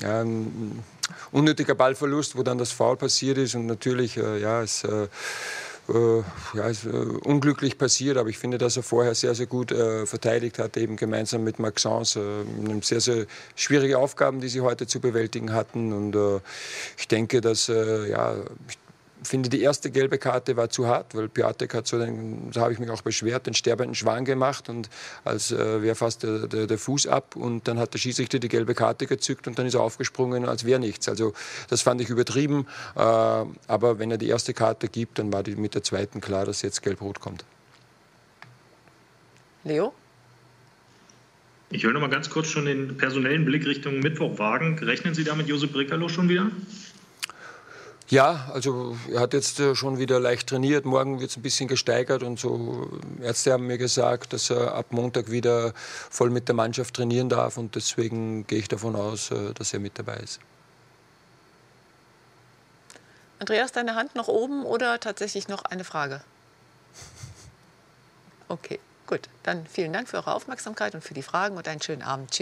ja, 0.01 0.21
ein 0.21 0.85
unnötiger 1.33 1.75
Ballverlust, 1.75 2.37
wo 2.37 2.43
dann 2.43 2.59
das 2.59 2.71
Foul 2.71 2.97
passiert 2.97 3.39
ist 3.39 3.55
und 3.55 3.67
natürlich, 3.67 4.17
äh, 4.17 4.41
ja, 4.41 4.63
es 4.63 4.85
äh, 4.85 5.09
ja, 6.53 6.69
ist 6.69 6.85
unglücklich 6.85 7.79
passiert, 7.79 8.19
aber 8.19 8.29
ich 8.29 8.37
finde, 8.37 8.59
dass 8.59 8.77
er 8.77 8.83
vorher 8.83 9.15
sehr, 9.15 9.35
sehr 9.35 9.47
gut 9.47 9.73
äh, 9.73 10.05
verteidigt 10.05 10.59
hat, 10.59 10.77
eben 10.77 10.97
gemeinsam 10.97 11.45
mit 11.45 11.59
Maxence. 11.59 12.17
Äh, 12.17 12.45
sehr, 12.83 13.01
sehr 13.01 13.25
schwierige 13.57 13.97
Aufgaben, 13.97 14.43
die 14.43 14.49
sie 14.49 14.61
heute 14.61 14.87
zu 14.87 15.01
bewältigen 15.01 15.55
hatten. 15.55 15.95
Und 15.95 16.15
äh, 16.15 16.41
ich 16.99 17.09
denke, 17.09 17.41
dass, 17.41 17.69
ja, 17.69 18.35
ich 18.69 18.77
finde, 19.23 19.49
die 19.49 19.63
erste 19.63 19.91
gelbe 19.91 20.19
Karte 20.19 20.57
war 20.57 20.71
zu 20.71 20.87
hart, 20.87 21.15
weil 21.15 21.29
Piatek 21.29 21.75
hat 21.75 21.87
so, 21.87 21.99
den, 21.99 22.51
da 22.53 22.63
habe 22.63 22.73
ich 22.73 22.79
mich 22.79 22.91
auch 22.91 23.03
beschwert, 23.03 23.47
den 23.47 23.55
sterbenden 23.55 23.95
Schwan 23.95 24.25
gemacht 24.25 24.69
und 24.69 24.89
als 25.25 25.51
äh, 25.51 25.83
wäre 25.83 25.95
fast 25.95 26.23
der, 26.23 26.47
der, 26.47 26.67
der, 26.67 26.79
Fuß 26.79 27.07
ab 27.07 27.37
und 27.37 27.69
dann 27.69 27.79
hat 27.79 27.95
der 27.95 27.99
Schiedsrichter 27.99 28.39
die 28.39 28.49
gelbe 28.49 28.75
Karte 28.75 29.07
gezückt 29.07 29.47
und 29.47 29.59
dann 29.59 29.67
ist 29.67 29.75
er 29.75 29.81
aufgesprungen, 29.81 30.45
als 30.45 30.65
wäre 30.65 30.81
nichts. 30.81 31.09
Also 31.09 31.33
das 31.69 31.83
fand 31.83 32.01
ich 32.01 32.09
übertrieben, 32.09 32.67
äh, 32.97 33.01
aber 33.01 33.99
wenn 33.99 34.11
er 34.11 34.19
die 34.19 34.29
erste 34.29 34.55
Karte 34.55 34.89
gibt, 34.89 35.19
dann 35.19 35.33
war 35.33 35.43
die 35.43 35.57
mit 35.57 35.75
der 35.75 35.83
zweiten 35.83 36.21
klar, 36.21 36.45
dass 36.45 36.63
jetzt 36.63 36.83
gelb-rot 36.83 37.21
kommt. 37.21 37.45
Leo? 39.65 39.93
Ich 41.71 41.85
will 41.85 41.93
noch 41.93 42.01
mal 42.01 42.09
ganz 42.09 42.31
kurz 42.31 42.49
schon 42.49 42.65
den 42.65 42.97
personellen 42.97 43.45
Blick 43.45 43.67
Richtung 43.67 43.99
Mittwoch 44.01 44.39
wagen. 44.39 44.79
Rechnen 44.79 45.13
Sie 45.13 45.25
da 45.25 45.35
mit 45.35 45.49
Josep 45.49 45.73
Brekalo 45.73 46.09
schon 46.09 46.29
wieder? 46.31 46.51
Ja, 48.11 48.49
also 48.55 48.97
er 49.13 49.21
hat 49.21 49.35
jetzt 49.35 49.61
äh, 49.61 49.75
schon 49.75 49.99
wieder 49.99 50.19
leicht 50.19 50.49
trainiert. 50.49 50.87
Morgen 50.87 51.21
wird 51.21 51.31
es 51.31 51.37
ein 51.37 51.43
bisschen 51.43 51.69
gesteigert 51.69 52.23
und 52.23 52.41
so. 52.41 52.89
Ärzte 53.21 53.53
haben 53.53 53.67
mir 53.67 53.77
gesagt, 53.77 54.33
dass 54.33 54.49
er 54.49 54.75
ab 54.75 54.87
Montag 54.91 55.31
wieder 55.31 55.75
voll 55.75 56.31
mit 56.31 56.49
der 56.49 56.55
Mannschaft 56.55 56.95
trainieren 56.95 57.29
darf 57.29 57.59
und 57.59 57.75
deswegen 57.75 58.47
gehe 58.47 58.61
ich 58.61 58.69
davon 58.69 58.97
aus, 58.97 59.31
äh, 59.31 59.53
dass 59.53 59.75
er 59.75 59.81
mit 59.81 59.99
dabei 59.99 60.17
ist. 60.17 60.41
Andreas, 63.41 63.73
deine 63.73 63.95
Hand 63.95 64.15
noch 64.15 64.29
oben 64.29 64.65
oder 64.65 64.99
tatsächlich 65.01 65.49
noch 65.49 65.65
eine 65.65 65.85
Frage? 65.85 66.23
Okay, 68.51 68.81
gut. 69.07 69.29
Dann 69.43 69.67
vielen 69.67 69.93
Dank 69.93 70.09
für 70.09 70.17
eure 70.17 70.35
Aufmerksamkeit 70.35 70.95
und 70.95 71.05
für 71.05 71.13
die 71.13 71.21
Fragen 71.21 71.59
und 71.59 71.69
einen 71.69 71.83
schönen 71.83 72.01
Abend. 72.01 72.31
Tschüss. 72.31 72.37